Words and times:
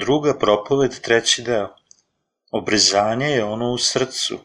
Druga 0.00 0.38
propoved, 0.38 1.00
treći 1.00 1.42
deo. 1.42 1.68
Obrezanje 2.50 3.26
je 3.26 3.44
ono 3.44 3.72
u 3.72 3.78
srcu. 3.78 4.38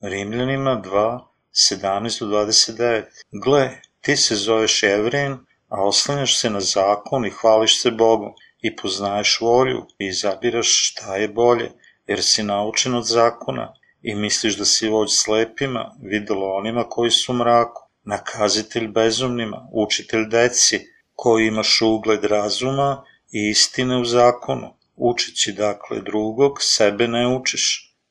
Rimljanima 0.00 0.82
2, 0.84 1.20
17-29. 1.52 3.04
Gle, 3.44 3.70
ti 4.00 4.16
se 4.16 4.34
zoveš 4.34 4.82
Evrin, 4.82 5.32
a 5.68 5.84
oslanjaš 5.84 6.40
se 6.40 6.50
na 6.50 6.60
zakon 6.60 7.26
i 7.26 7.30
hvališ 7.30 7.82
se 7.82 7.90
Bogu 7.90 8.34
i 8.62 8.76
poznaješ 8.76 9.38
volju 9.40 9.86
i 9.98 10.06
izabiraš 10.06 10.90
šta 10.90 11.16
je 11.16 11.28
bolje, 11.28 11.70
jer 12.06 12.22
si 12.22 12.42
naučen 12.42 12.94
od 12.94 13.06
zakona 13.06 13.74
i 14.02 14.14
misliš 14.14 14.56
da 14.56 14.64
si 14.64 14.88
vođ 14.88 15.08
slepima, 15.10 15.94
videlo 16.02 16.56
onima 16.56 16.84
koji 16.88 17.10
su 17.10 17.32
u 17.32 17.36
mraku, 17.36 17.82
nakazitelj 18.04 18.88
bezumnima, 18.88 19.68
učitelj 19.72 20.28
deci, 20.28 20.80
koji 21.14 21.46
imaš 21.46 21.82
ugled 21.82 22.24
razuma 22.24 23.04
i 23.34 23.48
istine 23.48 23.96
u 23.96 24.04
zakonu, 24.04 24.68
učeći 24.96 25.52
dakle 25.52 26.00
drugog, 26.00 26.58
sebe 26.60 27.08
ne 27.08 27.26
učiš, 27.36 27.64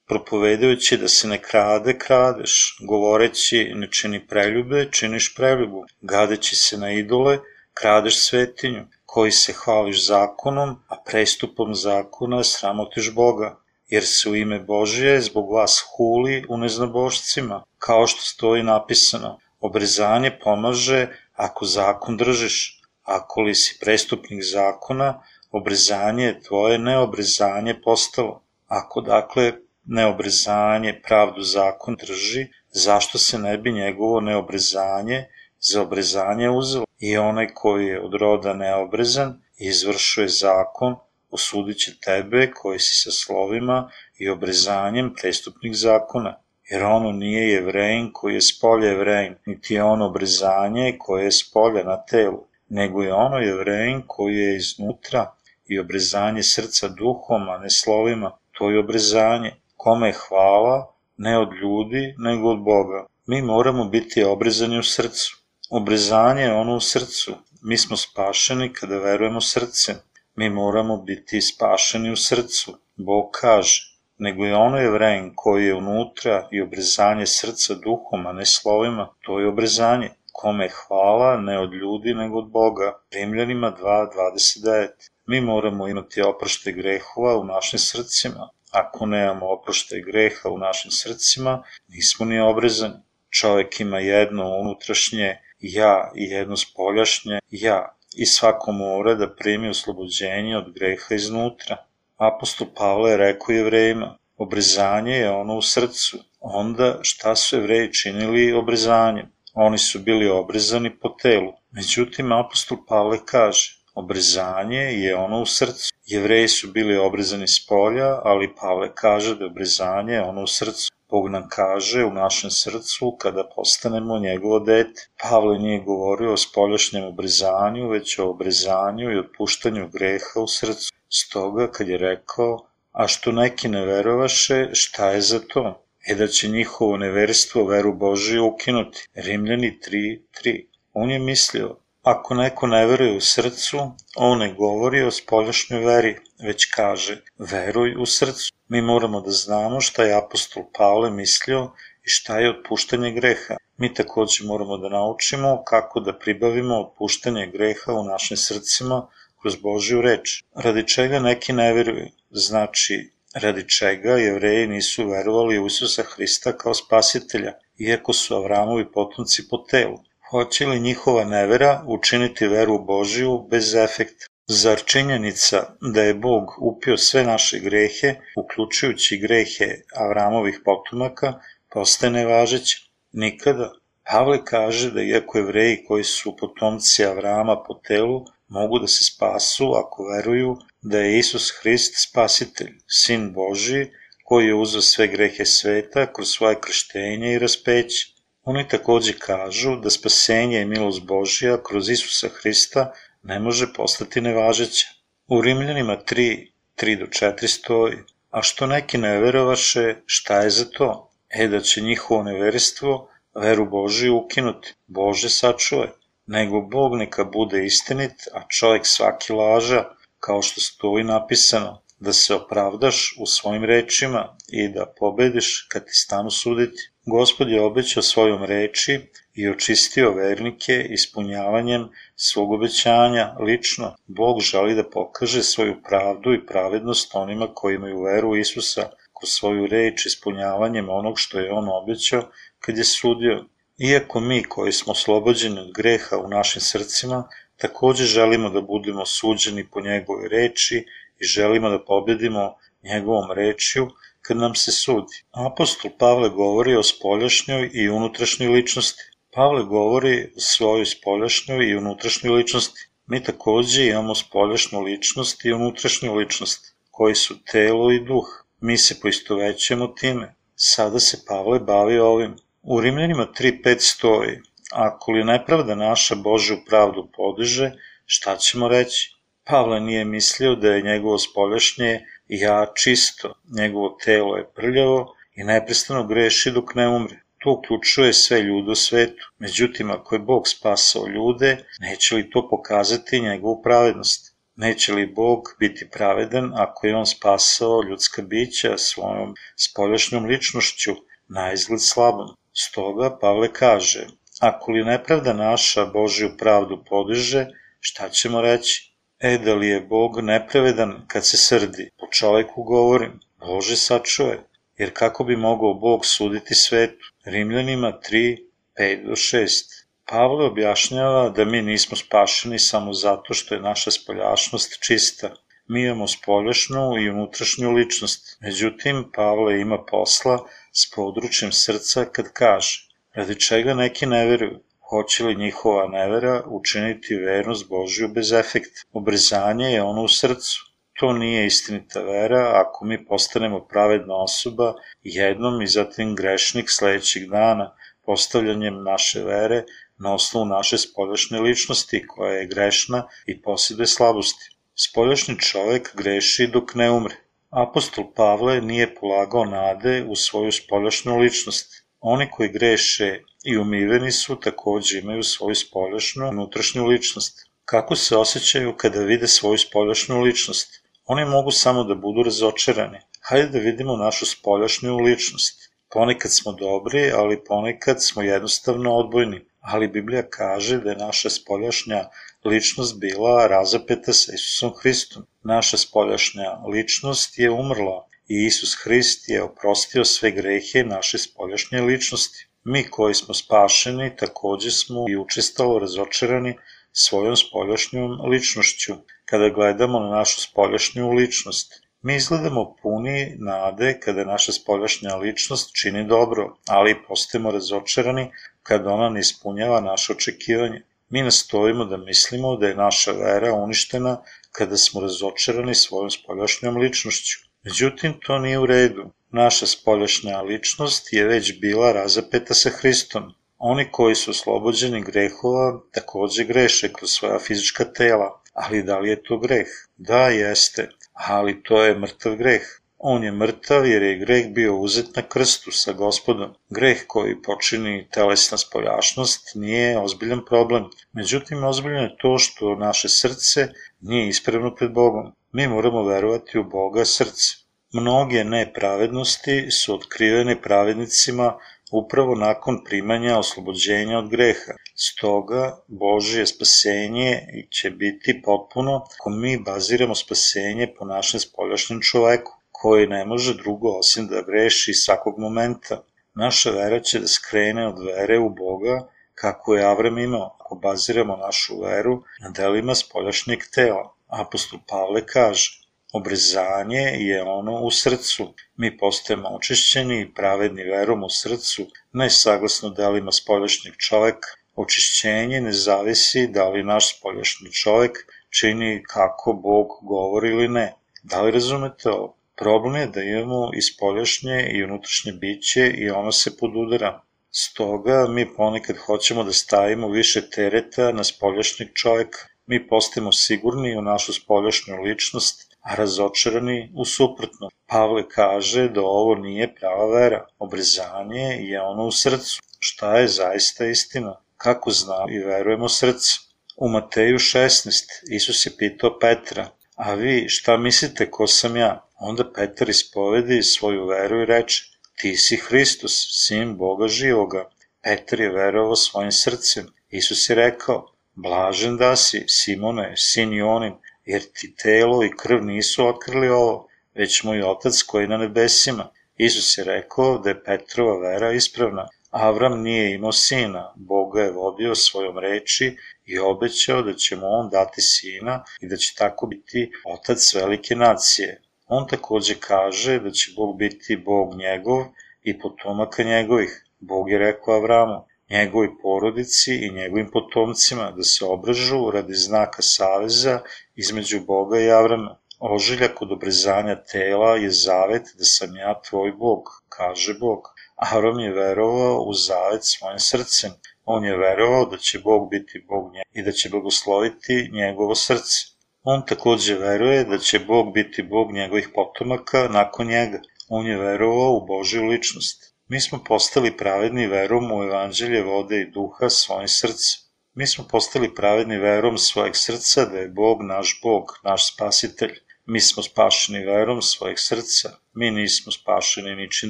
propovedajući 0.08 0.98
da 0.98 1.08
se 1.08 1.28
ne 1.28 1.38
krade, 1.42 1.98
kradeš, 1.98 2.78
govoreći 2.88 3.72
ne 3.76 3.88
čini 3.92 4.28
preljube, 4.28 4.88
činiš 4.92 5.36
preljubu, 5.36 5.86
gadeći 6.02 6.56
se 6.56 6.78
na 6.78 6.92
idole, 6.92 7.40
kradeš 7.74 8.20
svetinju, 8.20 8.84
koji 9.06 9.32
se 9.32 9.54
hvališ 9.54 10.08
zakonom, 10.08 10.70
a 10.88 10.96
prestupom 11.06 11.76
zakona 11.76 12.44
sramotiš 12.44 13.14
Boga, 13.14 13.58
jer 13.88 14.06
se 14.06 14.30
u 14.30 14.36
ime 14.36 14.60
Božije 14.60 15.22
zbog 15.22 15.52
vas 15.54 15.84
huli 15.96 16.46
u 16.50 16.58
neznabošcima, 16.58 17.64
kao 17.78 18.08
što 18.08 18.22
stoji 18.22 18.64
napisano, 18.64 19.40
obrezanje 19.60 20.32
pomaže 20.44 21.08
ako 21.34 21.66
zakon 21.66 22.18
držiš, 22.18 22.83
ako 23.04 23.42
li 23.42 23.56
si 23.56 23.78
prestupnik 23.80 24.44
zakona, 24.44 25.22
obrezanje 25.52 26.26
je 26.26 26.42
tvoje 26.42 26.78
neobrezanje 26.78 27.82
postalo. 27.82 28.44
Ako 28.68 29.02
dakle 29.02 29.52
neobrezanje 29.86 31.02
pravdu 31.08 31.42
zakon 31.42 31.96
drži, 31.96 32.48
zašto 32.72 33.18
se 33.18 33.40
ne 33.40 33.58
bi 33.58 33.72
njegovo 33.72 34.20
neobrezanje 34.22 35.26
za 35.60 35.82
obrezanje 35.82 36.50
uzelo? 36.50 36.86
I 37.00 37.18
onaj 37.18 37.54
koji 37.54 37.86
je 37.86 38.02
od 38.02 38.14
roda 38.14 38.54
neobrezan 38.54 39.42
izvršuje 39.58 40.28
zakon, 40.28 40.96
osudit 41.32 41.78
će 41.78 42.00
tebe 42.00 42.52
koji 42.52 42.80
si 42.80 43.02
sa 43.02 43.12
slovima 43.12 43.90
i 44.18 44.30
obrezanjem 44.30 45.14
prestupnik 45.22 45.76
zakona. 45.76 46.40
Jer 46.70 46.84
ono 46.84 47.12
nije 47.12 47.50
jevrejin 47.50 48.10
koji 48.14 48.34
je 48.34 48.42
spolje 48.42 48.88
jevrejin, 48.88 49.36
niti 49.46 49.74
je 49.74 49.84
ono 49.84 50.06
obrezanje 50.06 50.96
koje 51.00 51.24
je 51.24 51.32
spolje 51.32 51.84
na 51.84 52.06
telu 52.06 52.48
nego 52.74 53.04
je 53.04 53.14
ono 53.14 53.38
jevrejin 53.38 54.02
koji 54.08 54.36
je 54.36 54.56
iznutra 54.58 55.36
i 55.66 55.80
obrezanje 55.80 56.44
srca 56.44 56.88
duhom, 56.88 57.50
a 57.50 57.58
ne 57.58 57.70
slovima, 57.70 58.32
to 58.58 58.70
je 58.70 58.80
obrezanje, 58.80 59.52
kome 59.78 60.08
je 60.08 60.14
hvala, 60.28 60.96
ne 61.18 61.38
od 61.38 61.50
ljudi, 61.62 62.16
nego 62.18 62.50
od 62.50 62.64
Boga. 62.64 63.06
Mi 63.28 63.42
moramo 63.42 63.86
biti 63.86 64.24
obrezani 64.24 64.80
u 64.80 64.84
srcu. 64.84 65.38
Obrezanje 65.70 66.42
je 66.42 66.54
ono 66.54 66.76
u 66.76 66.80
srcu. 66.80 67.36
Mi 67.62 67.78
smo 67.78 67.98
spašeni 67.98 68.74
kada 68.74 68.98
verujemo 68.98 69.42
srcem. 69.42 69.96
Mi 70.36 70.50
moramo 70.50 70.98
biti 70.98 71.42
spašeni 71.42 72.12
u 72.12 72.16
srcu. 72.16 72.78
Bog 72.96 73.30
kaže, 73.42 73.82
nego 74.18 74.46
je 74.46 74.56
ono 74.56 74.78
jevrejin 74.78 75.32
koji 75.36 75.66
je 75.66 75.76
unutra 75.76 76.48
i 76.52 76.62
obrezanje 76.62 77.26
srca 77.26 77.76
duhom, 77.76 78.28
a 78.28 78.34
ne 78.34 78.46
slovima, 78.46 79.10
to 79.22 79.40
je 79.40 79.48
obrezanje 79.48 80.10
kome 80.34 80.70
hvala 80.70 81.38
ne 81.38 81.60
od 81.60 81.74
ljudi 81.74 82.14
nego 82.14 82.38
od 82.38 82.50
Boga. 82.50 82.94
Rimljanima 83.12 83.76
2.29 83.82 84.88
Mi 85.26 85.42
moramo 85.42 85.88
imati 85.88 86.22
oprošte 86.22 86.72
grehova 86.72 87.38
u 87.38 87.44
našim 87.44 87.80
srcima. 87.80 88.50
Ako 88.72 89.06
nemamo 89.06 89.46
oprošte 89.52 90.02
greha 90.02 90.50
u 90.50 90.58
našim 90.58 90.92
srcima, 90.92 91.64
nismo 91.88 92.26
ni 92.26 92.40
obrezani. 92.40 93.00
Čovek 93.30 93.80
ima 93.80 94.00
jedno 94.00 94.58
unutrašnje 94.58 95.38
ja 95.60 96.12
i 96.16 96.24
jedno 96.24 96.58
spoljašnje 96.58 97.40
ja 97.50 97.96
i 98.16 98.26
svako 98.26 98.72
mora 98.72 99.16
da 99.16 99.36
primi 99.36 99.70
oslobođenje 99.70 100.58
od 100.58 100.74
greha 100.74 101.16
iznutra. 101.16 101.78
Apostol 102.18 102.68
Pavle 102.76 103.12
je 103.12 103.18
rekao 103.18 103.54
jevrejima, 103.54 104.18
obrezanje 104.38 105.14
je 105.14 105.32
ono 105.32 105.58
u 105.58 105.62
srcu. 105.62 106.18
Onda 106.40 107.00
šta 107.02 107.36
su 107.36 107.56
jevreji 107.56 107.94
činili 107.94 108.54
obrezanjem? 108.54 109.32
Oni 109.54 109.78
su 109.78 110.00
bili 110.00 110.30
obrezani 110.30 110.90
po 111.00 111.10
telu. 111.10 111.54
Međutim, 111.72 112.32
apostol 112.32 112.78
Pavle 112.88 113.20
kaže, 113.26 113.78
obrezanje 113.96 114.80
je 114.80 115.16
ono 115.16 115.42
u 115.42 115.46
srcu. 115.46 115.94
Jevreji 116.06 116.48
su 116.48 116.72
bili 116.72 116.98
obrezani 116.98 117.48
s 117.48 117.68
polja, 117.68 118.20
ali 118.24 118.56
Pavle 118.56 118.90
kaže 118.96 119.36
da 119.36 119.44
je 119.44 119.50
obrezanje 119.52 120.22
ono 120.22 120.44
u 120.44 120.48
srcu. 120.48 120.92
Bog 121.10 121.30
nam 121.30 121.48
kaže 121.50 122.06
u 122.06 122.14
našem 122.14 122.52
srcu 122.52 123.18
kada 123.20 123.50
postanemo 123.56 124.20
njegovo 124.20 124.60
dete. 124.60 125.08
Pavle 125.22 125.60
nije 125.60 125.80
govorio 125.80 126.34
o 126.34 126.38
spoljašnjem 126.38 127.04
obrezanju, 127.04 127.90
već 127.90 128.20
o 128.20 128.30
obrezanju 128.30 129.12
i 129.12 129.20
otpuštanju 129.20 129.90
greha 129.90 130.40
u 130.40 130.48
srcu. 130.48 130.94
Stoga 131.10 131.72
kad 131.72 131.88
je 131.88 131.98
rekao, 131.98 132.66
a 132.92 133.08
što 133.08 133.32
neki 133.32 133.68
ne 133.68 133.86
verovaše, 133.86 134.70
šta 134.74 135.10
je 135.10 135.22
za 135.22 135.40
to? 135.40 135.83
E 136.08 136.16
da 136.16 136.28
će 136.28 136.48
njihovo 136.48 136.98
neverstvo 136.98 137.66
veru 137.66 137.94
Božiju 137.94 138.46
ukinuti. 138.46 139.08
Rimljani 139.16 139.80
3.3 139.88 140.66
On 140.94 141.12
je 141.12 141.20
mislio, 141.20 141.78
ako 142.02 142.36
neko 142.36 142.68
ne 142.68 142.86
veruje 142.86 143.18
u 143.18 143.22
srcu, 143.22 143.78
on 144.16 144.40
ne 144.40 144.54
govori 144.54 145.04
o 145.04 145.12
spoljašnjoj 145.12 145.86
veri, 145.86 146.16
već 146.44 146.66
kaže, 146.66 147.22
veruj 147.38 147.96
u 148.00 148.06
srcu. 148.06 148.54
Mi 148.68 148.82
moramo 148.82 149.22
da 149.22 149.32
znamo 149.32 149.82
šta 149.82 150.04
je 150.04 150.18
apostol 150.18 150.64
Pavle 150.78 151.12
mislio 151.12 151.72
i 152.06 152.10
šta 152.10 152.40
je 152.40 152.50
otpuštanje 152.50 153.12
greha. 153.12 153.58
Mi 153.78 153.94
takođe 153.94 154.46
moramo 154.46 154.78
da 154.78 154.90
naučimo 154.90 155.64
kako 155.64 156.00
da 156.00 156.20
pribavimo 156.20 156.80
otpuštanje 156.80 157.48
greha 157.54 157.94
u 157.94 158.04
našim 158.04 158.38
srcima 158.38 159.08
kroz 159.42 159.56
Božju 159.56 160.02
reč. 160.02 160.44
Radi 160.56 160.88
čega 160.88 161.20
neki 161.20 161.54
ne 161.54 161.74
veruju? 161.74 162.08
Znači, 162.30 163.12
radi 163.34 163.70
čega 163.70 164.18
jevreji 164.18 164.68
nisu 164.68 165.08
verovali 165.10 165.60
u 165.60 165.68
Isusa 165.68 166.04
Hrista 166.04 166.58
kao 166.58 166.74
spasitelja, 166.74 167.54
iako 167.80 168.14
su 168.14 168.36
Avramovi 168.36 168.92
potomci 168.92 169.48
po 169.50 169.58
telu. 169.58 169.98
Hoće 170.30 170.66
li 170.66 170.80
njihova 170.80 171.24
nevera 171.24 171.84
učiniti 171.88 172.48
veru 172.48 172.80
Božiju 172.80 173.48
bez 173.50 173.76
efekta? 173.76 174.26
Zar 174.48 174.82
činjenica 174.86 175.76
da 175.94 176.02
je 176.02 176.14
Bog 176.14 176.44
upio 176.60 176.98
sve 176.98 177.24
naše 177.24 177.60
grehe, 177.60 178.16
uključujući 178.38 179.18
grehe 179.18 179.66
Avramovih 179.96 180.60
potomaka, 180.66 181.34
postaje 181.74 182.12
nevažeća? 182.12 182.78
Nikada. 183.12 183.72
Pavle 184.12 184.46
kaže 184.46 184.92
da 184.92 185.02
iako 185.02 185.38
jevreji 185.38 185.84
koji 185.88 186.04
su 186.04 186.38
potomci 186.38 187.06
Avrama 187.06 187.64
po 187.64 187.74
telu 187.74 188.26
mogu 188.48 188.80
da 188.80 188.88
se 188.88 189.04
spasu 189.04 189.74
ako 189.74 190.04
veruju 190.04 190.58
da 190.82 191.00
je 191.00 191.20
Isus 191.20 191.52
Hrist 191.60 191.94
spasitelj, 192.10 192.74
sin 192.88 193.34
Boži, 193.34 193.86
koji 194.24 194.48
je 194.48 194.56
uzeo 194.56 194.82
sve 194.82 195.08
grehe 195.08 195.46
sveta 195.46 196.14
kroz 196.14 196.30
svoje 196.30 196.60
krštenje 196.62 197.34
i 197.34 197.40
raspeće. 197.40 198.08
Oni 198.44 198.68
takođe 198.68 199.14
kažu 199.14 199.76
da 199.76 199.90
spasenje 199.90 200.62
i 200.62 200.66
milost 200.66 201.04
Božija 201.04 201.64
kroz 201.64 201.90
Isusa 201.90 202.30
Hrista 202.30 202.94
ne 203.24 203.40
može 203.40 203.74
postati 203.74 204.22
nevažeća. 204.22 204.88
U 205.28 205.42
Rimljanima 205.42 205.98
3, 206.12 206.52
3 206.78 207.00
do 207.00 207.06
4 207.06 207.48
stoji, 207.48 207.98
a 208.30 208.42
što 208.42 208.68
neki 208.68 208.98
ne 208.98 209.18
verovaše, 209.20 209.96
šta 210.06 210.42
je 210.42 210.50
za 210.50 210.66
to? 210.66 211.12
E 211.30 211.48
da 211.48 211.60
će 211.60 211.82
njihovo 211.82 212.24
neverstvo 212.24 213.10
veru 213.36 213.66
Božiju 213.66 214.18
ukinuti. 214.18 214.74
Bože 214.88 215.30
sačuvaj 215.30 215.90
nego 216.28 216.62
Bog 216.62 216.96
neka 216.96 217.24
bude 217.24 217.66
istinit, 217.66 218.28
a 218.34 218.48
čovjek 218.48 218.86
svaki 218.86 219.34
laža, 219.34 219.84
kao 220.20 220.42
što 220.42 220.62
stoji 220.62 221.04
napisano, 221.04 221.84
da 222.00 222.14
se 222.14 222.36
opravdaš 222.36 223.16
u 223.20 223.26
svojim 223.26 223.64
rečima 223.64 224.38
i 224.48 224.68
da 224.68 224.94
pobediš 225.00 225.68
kad 225.72 225.86
ti 225.86 225.94
stanu 225.94 226.32
suditi. 226.32 226.90
Gospod 227.06 227.50
je 227.50 227.62
obećao 227.62 228.04
svojom 228.04 228.44
reči 228.44 229.00
i 229.34 229.50
očistio 229.50 230.12
vernike 230.14 230.86
ispunjavanjem 230.90 231.90
svog 232.16 232.52
obećanja 232.52 233.36
lično. 233.40 233.96
Bog 234.08 234.42
želi 234.42 234.76
da 234.76 234.90
pokaže 234.90 235.44
svoju 235.44 235.76
pravdu 235.88 236.34
i 236.34 236.46
pravednost 236.46 237.16
onima 237.16 237.48
koji 237.54 237.76
imaju 237.76 238.02
veru 238.02 238.36
Isusa 238.36 238.90
svoju 239.26 239.68
reč 239.68 240.06
ispunjavanjem 240.06 240.90
onog 240.90 241.20
što 241.20 241.40
je 241.40 241.52
on 241.52 241.70
obećao 241.70 242.24
kad 242.60 242.78
je 242.78 242.84
sudio. 242.84 243.46
Iako 243.78 244.20
mi 244.20 244.44
koji 244.44 244.72
smo 244.72 244.92
oslobođeni 244.92 245.60
od 245.60 245.72
greha 245.72 246.18
u 246.18 246.28
našim 246.28 246.62
srcima, 246.62 247.30
takođe 247.58 248.04
želimo 248.04 248.50
da 248.50 248.62
budemo 248.62 249.06
suđeni 249.06 249.68
po 249.68 249.82
njegovoj 249.82 250.30
reči 250.30 250.86
i 251.20 251.26
želimo 251.26 251.70
da 251.70 251.86
pobedimo 251.86 252.56
njegovom 252.84 253.32
rečju 253.32 253.92
kad 254.22 254.38
nam 254.38 254.56
se 254.56 254.72
sudi. 254.72 255.24
Apostol 255.32 255.92
Pavle 256.00 256.30
govori 256.30 256.76
o 256.76 256.84
spoljašnjoj 256.84 257.70
i 257.74 257.90
unutrašnjoj 257.90 258.50
ličnosti. 258.50 259.04
Pavle 259.34 259.64
govori 259.64 260.32
o 260.38 260.40
svojoj 260.40 260.86
spoljašnjoj 260.86 261.70
i 261.70 261.76
unutrašnjoj 261.78 262.36
ličnosti. 262.36 262.90
Mi 263.06 263.24
takođe 263.24 263.88
imamo 263.88 264.16
spoljašnju 264.16 264.82
ličnost 264.82 265.46
i 265.46 265.54
unutrašnju 265.54 266.16
ličnost, 266.16 266.76
koji 266.92 267.16
su 267.16 267.44
telo 267.52 267.92
i 267.92 268.00
duh. 268.00 268.43
Mi 268.66 268.78
se 268.78 268.96
poistovećujemo 269.00 269.88
time. 269.88 270.36
Sada 270.56 271.00
se 271.00 271.18
Pavle 271.28 271.60
bavi 271.60 271.98
ovim. 272.00 272.36
U 272.62 272.82
Rimljanima 272.82 273.28
3.5 273.40 273.76
stoji, 273.80 274.40
ako 274.72 275.12
li 275.12 275.24
nepravda 275.24 275.76
naša 275.76 276.16
Božju 276.16 276.58
pravdu 276.70 277.10
podiže, 277.16 277.72
šta 278.06 278.38
ćemo 278.38 278.68
reći? 278.68 279.16
Pavle 279.46 279.80
nije 279.80 280.06
mislio 280.06 280.56
da 280.56 280.70
je 280.70 280.82
njegovo 280.82 281.18
spoljašnje 281.18 282.00
ja 282.28 282.74
čisto, 282.84 283.34
njegovo 283.58 283.98
telo 284.04 284.38
je 284.38 284.50
prljavo 284.56 285.16
i 285.36 285.44
neprestano 285.44 286.08
greši 286.08 286.52
dok 286.52 286.76
ne 286.76 286.88
umre. 286.88 287.20
To 287.40 287.52
uključuje 287.52 288.14
sve 288.14 288.42
ljude 288.42 288.72
u 288.72 288.76
svetu. 288.76 289.32
Međutim, 289.38 289.92
ako 289.92 290.16
je 290.16 290.20
Bog 290.20 290.48
spasao 290.48 291.08
ljude, 291.08 291.58
neće 291.80 292.16
li 292.16 292.30
to 292.30 292.48
pokazati 292.50 293.22
njegovu 293.22 293.62
pravednost? 293.64 294.33
Neće 294.56 294.94
li 294.94 295.06
Bog 295.06 295.56
biti 295.60 295.90
pravedan 295.90 296.52
ako 296.56 296.88
je 296.88 296.96
On 296.96 297.06
spasao 297.06 297.84
ljudska 297.90 298.22
bića 298.22 298.78
svojom 298.78 299.36
spoljašnjom 299.56 300.26
ličnošću, 300.26 300.92
na 301.28 301.54
izgled 301.54 301.82
slabom? 301.82 302.28
Stoga 302.54 303.18
Pavle 303.22 303.54
kaže, 303.54 304.08
ako 304.40 304.72
li 304.72 304.84
nepravda 304.84 305.34
naša 305.34 305.86
Božju 305.86 306.38
pravdu 306.38 306.84
podiže, 306.90 307.46
šta 307.80 308.10
ćemo 308.10 308.42
reći? 308.42 308.94
E, 309.20 309.38
da 309.38 309.56
li 309.56 309.68
je 309.68 309.82
Bog 309.82 310.22
nepravedan 310.22 311.06
kad 311.08 311.26
se 311.28 311.38
srdi? 311.38 311.90
Po 312.00 312.08
čoveku 312.12 312.64
govorim, 312.64 313.20
Bože 313.40 313.76
sačuje, 313.76 314.44
jer 314.78 314.94
kako 314.94 315.24
bi 315.24 315.36
mogao 315.36 315.74
Bog 315.74 316.06
suditi 316.06 316.56
svetu? 316.56 317.06
Rimljanima 317.26 318.00
3, 318.12 318.38
5 318.80 319.06
do 319.06 319.12
6. 319.12 319.83
Pavle 320.14 320.46
objašnjava 320.46 321.30
da 321.30 321.44
mi 321.46 321.62
nismo 321.62 321.98
spašeni 321.98 322.60
samo 322.60 322.94
zato 322.94 323.34
što 323.34 323.56
je 323.56 323.62
naša 323.62 323.92
spoljašnost 323.92 324.76
čista. 324.86 325.30
Mi 325.68 325.82
imamo 325.84 326.08
spoljašnu 326.08 326.98
i 327.00 327.10
unutrašnju 327.10 327.72
ličnost. 327.72 328.38
Međutim, 328.42 329.04
Pavle 329.16 329.62
ima 329.62 329.78
posla 329.92 330.38
s 330.72 330.92
područjem 330.96 331.52
srca 331.52 332.06
kad 332.06 332.30
kaže 332.34 332.80
radi 333.14 333.40
čega 333.40 333.74
neki 333.74 334.06
ne 334.06 334.26
veruju, 334.26 334.60
hoće 334.90 335.24
li 335.24 335.36
njihova 335.36 335.88
nevera 335.88 336.44
učiniti 336.48 337.16
vernost 337.16 337.70
Božju 337.70 338.08
bez 338.08 338.32
efekta. 338.32 338.82
Obrzanje 338.92 339.66
je 339.66 339.82
ono 339.84 340.04
u 340.04 340.08
srcu. 340.08 340.60
To 341.00 341.14
nije 341.14 341.46
istinita 341.46 342.02
vera 342.02 342.52
ako 342.66 342.86
mi 342.86 343.06
postanemo 343.06 343.66
pravedna 343.68 344.16
osoba 344.16 344.74
jednom 345.04 345.62
i 345.62 345.68
zatim 345.68 346.16
grešnik 346.16 346.70
sledećeg 346.70 347.30
dana 347.30 347.76
postavljanjem 348.06 348.84
naše 348.84 349.24
vere 349.24 349.64
na 350.00 350.14
osnovu 350.14 350.46
naše 350.46 350.78
spoljašnje 350.78 351.40
ličnosti 351.40 352.08
koja 352.08 352.34
je 352.34 352.48
grešna 352.48 353.08
i 353.26 353.42
posjeduje 353.42 353.88
slabosti. 353.88 354.50
Spoljašnji 354.76 355.40
čovek 355.40 355.96
greši 355.96 356.48
dok 356.48 356.76
ne 356.76 356.92
umre. 356.92 357.16
Apostol 357.50 358.14
Pavle 358.16 358.62
nije 358.62 358.96
polagao 358.96 359.46
nade 359.46 360.06
u 360.08 360.16
svoju 360.16 360.52
spoljašnju 360.52 361.18
ličnost. 361.18 361.86
Oni 362.00 362.28
koji 362.32 362.50
greše 362.50 363.20
i 363.44 363.58
umiveni 363.58 364.12
su 364.12 364.36
takođe 364.36 365.00
imaju 365.00 365.24
svoju 365.24 365.56
spoljašnju 365.56 366.28
unutrašnju 366.30 366.86
ličnost. 366.86 367.50
Kako 367.66 367.96
se 367.96 368.18
osjećaju 368.18 368.76
kada 368.78 369.00
vide 369.00 369.28
svoju 369.28 369.58
spoljašnju 369.58 370.22
ličnost? 370.22 370.84
Oni 371.06 371.26
mogu 371.26 371.52
samo 371.52 371.84
da 371.84 371.96
budu 371.96 372.24
razočarani. 372.24 373.00
Hajde 373.22 373.48
da 373.48 373.60
vidimo 373.60 373.98
našu 373.98 374.26
spoljašnju 374.26 374.98
ličnost. 374.98 375.70
Ponekad 375.94 376.32
smo 376.32 376.52
dobri, 376.52 377.12
ali 377.12 377.44
ponekad 377.44 378.04
smo 378.04 378.22
jednostavno 378.22 378.96
odbojni. 378.96 379.46
Ali 379.64 379.88
Biblija 379.88 380.24
kaže 380.30 380.78
da 380.78 380.90
je 380.90 380.98
naša 380.98 381.30
spoljašnja 381.30 382.00
ličnost 382.46 383.00
bila 383.00 383.48
razapeta 383.48 384.14
sa 384.14 384.34
Isusom 384.36 384.74
Hristom. 384.82 385.26
Naša 385.44 385.78
spoljašnja 385.78 386.50
ličnost 386.74 387.40
je 387.40 387.52
umrla 387.52 388.08
i 388.28 388.46
Isus 388.46 388.76
Hrist 388.84 389.30
je 389.30 389.44
oprostio 389.44 390.06
sve 390.06 390.32
grehe 390.32 390.84
naše 390.84 391.18
spoljašnje 391.18 391.82
ličnosti. 391.82 392.48
Mi 392.64 392.84
koji 392.90 393.14
smo 393.14 393.34
spašeni 393.34 394.16
takođe 394.16 394.72
smo 394.72 395.06
i 395.10 395.18
učestalo 395.18 395.80
razočarani 395.80 396.56
svojom 396.92 397.36
spoljašnjom 397.36 398.22
ličnošću. 398.32 398.94
Kada 399.26 399.50
gledamo 399.50 400.00
na 400.00 400.10
našu 400.10 400.42
spoljašnju 400.42 401.12
ličnost, 401.12 401.83
mi 402.04 402.16
izgledamo 402.16 402.76
puni 402.82 403.36
nade 403.40 404.00
kada 404.00 404.24
naša 404.26 404.52
spoljašnja 404.52 405.16
ličnost 405.16 405.76
čini 405.76 406.08
dobro, 406.08 406.58
ali 406.68 407.04
postajemo 407.08 407.52
razočarani 407.52 408.32
kada 408.64 408.90
ona 408.90 409.10
ne 409.10 409.20
ispunjava 409.20 409.82
naše 409.82 410.14
očekivanje. 410.14 410.82
Mi 411.10 411.22
nastojimo 411.22 411.86
da 411.86 411.98
mislimo 411.98 412.58
da 412.58 412.68
je 412.68 412.76
naša 412.76 413.12
vera 413.12 413.54
uništena 413.54 414.18
kada 414.52 414.78
smo 414.78 415.02
razočarani 415.02 415.76
svojom 415.76 416.10
spoljašnjom 416.12 416.78
ličnošću. 416.78 417.40
Međutim, 417.64 418.14
to 418.26 418.40
nije 418.40 418.60
u 418.60 418.66
redu. 418.66 419.12
Naša 419.32 419.68
spoljašnja 419.68 420.42
ličnost 420.42 421.14
je 421.14 421.28
već 421.28 421.60
bila 421.60 421.92
razapeta 421.92 422.54
sa 422.54 422.70
Hristom. 422.70 423.34
Oni 423.58 423.88
koji 423.92 424.16
su 424.16 424.32
oslobođeni 424.32 425.02
grehova 425.02 425.80
takođe 425.92 426.44
greše 426.44 426.94
kroz 426.94 427.12
svoja 427.12 427.40
fizička 427.40 427.86
tela. 427.86 428.42
Ali 428.54 428.84
da 428.84 429.00
li 429.00 429.10
je 429.10 429.24
to 429.24 429.38
greh? 429.38 429.68
Da, 429.98 430.28
jeste, 430.30 430.90
ali 431.14 431.64
to 431.64 431.84
je 431.84 432.00
mrtav 432.00 432.36
greh. 432.36 432.62
On 432.98 433.24
je 433.24 433.32
mrtav 433.32 433.86
jer 433.86 434.04
je 434.04 434.18
greh 434.18 434.46
bio 434.48 434.76
uzet 434.76 435.16
na 435.16 435.22
krstu 435.22 435.72
sa 435.72 435.94
gospodom. 435.94 436.54
Greh 436.70 437.04
koji 437.08 437.42
počini 437.42 438.08
telesna 438.12 438.58
spoljašnost 438.58 439.52
nije 439.56 440.00
ozbiljan 440.00 440.46
problem. 440.46 440.86
Međutim, 441.14 441.64
ozbiljno 441.64 442.02
je 442.02 442.16
to 442.22 442.38
što 442.38 442.76
naše 442.76 443.10
srce 443.10 443.68
nije 444.02 444.28
ispravno 444.28 444.76
pred 444.76 444.92
Bogom. 444.92 445.32
Mi 445.52 445.68
moramo 445.68 446.04
verovati 446.04 446.60
u 446.60 446.64
Boga 446.64 447.06
srce. 447.06 447.54
Mnoge 447.94 448.44
nepravednosti 448.44 449.72
su 449.72 449.96
otkrivene 449.96 450.62
pravednicima 450.62 451.58
upravo 451.92 452.36
nakon 452.36 452.84
primanja 452.84 453.38
oslobođenja 453.38 454.18
od 454.18 454.30
greha. 454.30 454.74
Stoga, 454.96 455.78
Božje 455.88 456.46
spasenje 456.46 457.40
će 457.70 457.90
biti 457.90 458.42
potpuno 458.42 459.06
ako 459.16 459.30
mi 459.30 459.58
baziramo 459.58 460.16
spasenje 460.16 460.94
po 460.98 461.06
našem 461.06 461.40
spoljašnjem 461.40 462.02
čoveku, 462.02 462.52
koji 462.72 463.08
ne 463.08 463.26
može 463.26 463.54
drugo 463.54 463.98
osim 463.98 464.28
da 464.28 464.42
greši 464.42 464.94
svakog 464.94 465.40
momenta. 465.40 466.04
Naša 466.36 466.72
vera 466.72 467.00
će 467.00 467.20
da 467.20 467.28
skrene 467.28 467.88
od 467.88 468.06
vere 468.06 468.40
u 468.40 468.50
Boga, 468.50 469.08
kako 469.36 469.76
je 469.76 469.86
Avram 469.86 470.18
imao, 470.18 470.56
ako 470.60 470.76
baziramo 470.76 471.38
našu 471.38 471.82
veru 471.82 472.24
na 472.42 472.50
delima 472.50 472.96
spoljašnjeg 472.96 473.60
tela. 473.76 474.16
Apostol 474.28 474.80
Pavle 474.88 475.26
kaže, 475.26 475.84
Obrezanje 476.14 477.02
je 477.20 477.44
ono 477.44 477.82
u 477.82 477.92
srcu. 477.92 478.54
Mi 478.76 478.98
postajemo 478.98 479.50
očišćeni 479.50 480.22
i 480.22 480.34
pravedni 480.34 480.84
verom 480.84 481.24
u 481.24 481.30
srcu, 481.30 481.86
ne 482.12 482.30
saglasno 482.30 482.90
delima 482.90 483.32
spoljašnjeg 483.32 483.96
čoveka. 483.98 484.48
Očišćenje 484.76 485.62
ne 485.62 485.72
zavisi 485.72 486.48
da 486.48 486.70
li 486.70 486.84
naš 486.84 487.18
spoljašnji 487.18 487.72
čovek 487.72 488.18
čini 488.50 489.04
kako 489.08 489.54
Bog 489.54 489.88
govori 490.02 490.50
ili 490.50 490.68
ne. 490.68 490.94
Da 491.24 491.42
li 491.42 491.52
razumete 491.52 492.10
ovo? 492.10 492.36
Problem 492.56 492.96
je 492.96 493.08
da 493.08 493.22
imamo 493.22 493.70
i 493.74 493.82
spoljašnje 493.82 494.70
i 494.74 494.84
unutrašnje 494.84 495.32
biće 495.32 495.88
i 495.98 496.10
ono 496.10 496.32
se 496.32 496.58
podudara. 496.58 497.22
Stoga 497.52 498.26
mi 498.30 498.56
ponekad 498.56 498.98
hoćemo 498.98 499.44
da 499.44 499.54
stavimo 499.54 500.08
više 500.08 500.50
tereta 500.50 501.12
na 501.12 501.24
spoljašnjeg 501.24 501.90
čoveka. 501.94 502.40
Mi 502.66 502.88
postajemo 502.88 503.32
sigurni 503.32 503.98
u 503.98 504.02
našu 504.02 504.34
spoljašnju 504.34 505.02
ličnost, 505.02 505.76
a 505.82 505.96
razočarani 505.96 506.92
u 506.96 507.06
suprotno. 507.06 507.70
Pavle 507.88 508.30
kaže 508.30 508.90
da 508.90 509.02
ovo 509.02 509.36
nije 509.36 509.76
prava 509.76 510.06
vera. 510.06 510.46
Obrezanje 510.60 511.58
je 511.60 511.82
ono 511.82 512.06
u 512.06 512.12
srcu. 512.12 512.62
Šta 512.80 513.18
je 513.18 513.28
zaista 513.28 513.86
istina? 513.86 514.36
Kako 514.64 514.92
znamo 514.92 515.30
i 515.30 515.40
verujemo 515.40 515.90
srcu? 515.90 516.42
U 516.76 516.88
Mateju 516.90 517.38
16 517.38 518.04
Isus 518.32 518.66
je 518.66 518.72
pitao 518.78 519.20
Petra, 519.20 519.70
a 519.96 520.14
vi 520.14 520.50
šta 520.50 520.78
mislite 520.78 521.32
ko 521.32 521.48
sam 521.48 521.78
ja? 521.78 522.08
Onda 522.20 522.52
Petar 522.54 522.90
ispovedi 522.90 523.64
svoju 523.64 524.06
veru 524.06 524.42
i 524.42 524.46
reče, 524.46 524.84
ti 525.18 525.36
si 525.38 525.58
Hristos, 525.58 526.14
sin 526.46 526.78
Boga 526.78 527.08
živoga. 527.08 527.70
Petar 528.04 528.40
je 528.40 528.50
verovao 528.50 528.96
svojim 528.96 529.32
srcem. 529.32 529.94
Isus 530.10 530.50
je 530.50 530.56
rekao, 530.56 531.12
blažen 531.36 531.98
da 531.98 532.16
si, 532.16 532.46
Simone, 532.48 533.14
sin 533.18 533.54
Jonin, 533.54 533.94
jer 534.26 534.42
ti 534.54 534.76
telo 534.76 535.24
i 535.24 535.36
krv 535.38 535.64
nisu 535.66 536.08
otkrili 536.08 536.50
ovo, 536.50 536.88
već 537.16 537.44
moj 537.44 537.64
otac 537.64 538.02
koji 538.02 538.24
je 538.24 538.28
na 538.28 538.38
nebesima. 538.38 539.10
Isus 539.38 539.78
je 539.78 539.84
rekao 539.84 540.38
da 540.38 540.50
je 540.50 540.64
Petrova 540.64 541.20
vera 541.30 541.52
ispravna. 541.52 542.08
Avram 542.34 542.82
nije 542.82 543.14
imao 543.14 543.32
sina, 543.32 543.94
Boga 543.96 544.42
je 544.42 544.52
vodio 544.52 544.96
svojom 544.96 545.38
reči 545.40 545.98
i 546.26 546.40
obećao 546.40 547.02
da 547.02 547.14
će 547.14 547.36
mu 547.36 547.48
on 547.48 547.70
dati 547.70 548.02
sina 548.02 548.64
i 548.82 548.88
da 548.88 548.98
će 548.98 549.16
tako 549.18 549.48
biti 549.48 549.92
otac 550.06 550.54
velike 550.54 550.96
nacije. 550.96 551.62
On 551.88 552.08
takođe 552.08 552.56
kaže 552.60 553.20
da 553.20 553.32
će 553.32 553.52
Bog 553.56 553.78
biti 553.78 554.18
Bog 554.18 554.56
njegov 554.56 555.06
i 555.44 555.60
potomaka 555.60 556.24
njegovih. 556.24 556.86
Bog 557.00 557.30
je 557.30 557.38
rekao 557.38 557.74
Avramu, 557.74 558.26
njegovoj 558.50 558.90
porodici 559.02 559.76
i 559.76 559.94
njegovim 559.94 560.30
potomcima 560.32 561.12
da 561.12 561.24
se 561.24 561.46
obražu 561.46 562.12
radi 562.14 562.34
znaka 562.34 562.82
saveza 562.82 563.60
između 563.96 564.40
Boga 564.46 564.80
i 564.80 564.92
Avrama. 564.92 565.40
Ožiljak 565.60 566.22
od 566.22 566.32
obrezanja 566.32 567.04
tela 567.04 567.56
je 567.56 567.72
zavet 567.72 568.24
da 568.38 568.44
sam 568.44 568.76
ja 568.76 569.02
tvoj 569.10 569.32
Bog, 569.32 569.64
kaže 569.90 570.34
Bog. 570.40 570.73
Avram 570.96 571.40
je 571.40 571.52
verovao 571.52 572.24
u 572.24 572.34
zavet 572.34 572.84
svojim 572.84 573.20
srcem. 573.20 573.72
On 574.06 574.26
je 574.26 574.38
verovao 574.38 574.86
da 574.86 574.98
će 574.98 575.20
Bog 575.20 575.50
biti 575.50 575.86
Bog 575.88 576.14
njega 576.14 576.30
i 576.34 576.42
da 576.44 576.52
će 576.52 576.70
blagosloviti 576.70 577.70
njegovo 577.74 578.16
srce. 578.16 578.74
On 579.04 579.26
takođe 579.26 579.76
veruje 579.76 580.24
da 580.24 580.38
će 580.38 580.60
Bog 580.60 580.94
biti 580.94 581.24
Bog 581.24 581.54
njegovih 581.54 581.90
potomaka 581.96 582.68
nakon 582.68 583.08
njega. 583.08 583.40
On 583.70 583.88
je 583.88 583.98
verovao 583.98 584.54
u 584.54 584.66
Božju 584.66 585.04
ličnost. 585.04 585.74
Mi 585.88 586.02
smo 586.02 586.24
postali 586.28 586.78
pravedni 586.78 587.28
verom 587.28 587.72
u 587.72 587.84
evanđelje 587.84 588.44
vode 588.44 588.82
i 588.82 588.92
duha 588.92 589.30
svojim 589.30 589.68
srcem. 589.68 590.24
Mi 590.54 590.68
smo 590.68 590.88
postali 590.92 591.36
pravedni 591.36 591.78
verom 591.78 592.18
svojeg 592.18 592.56
srca 592.56 593.06
da 593.06 593.18
je 593.18 593.28
Bog 593.28 593.62
naš 593.62 594.00
Bog, 594.04 594.24
naš 594.44 594.74
spasitelj. 594.74 595.40
Mi 595.66 595.80
smo 595.82 596.04
spašeni 596.04 596.66
verom 596.66 597.02
svojeg 597.02 597.40
srca. 597.40 597.90
Mi 598.14 598.32
nismo 598.32 598.72
spašeni 598.72 599.36
ničim 599.36 599.70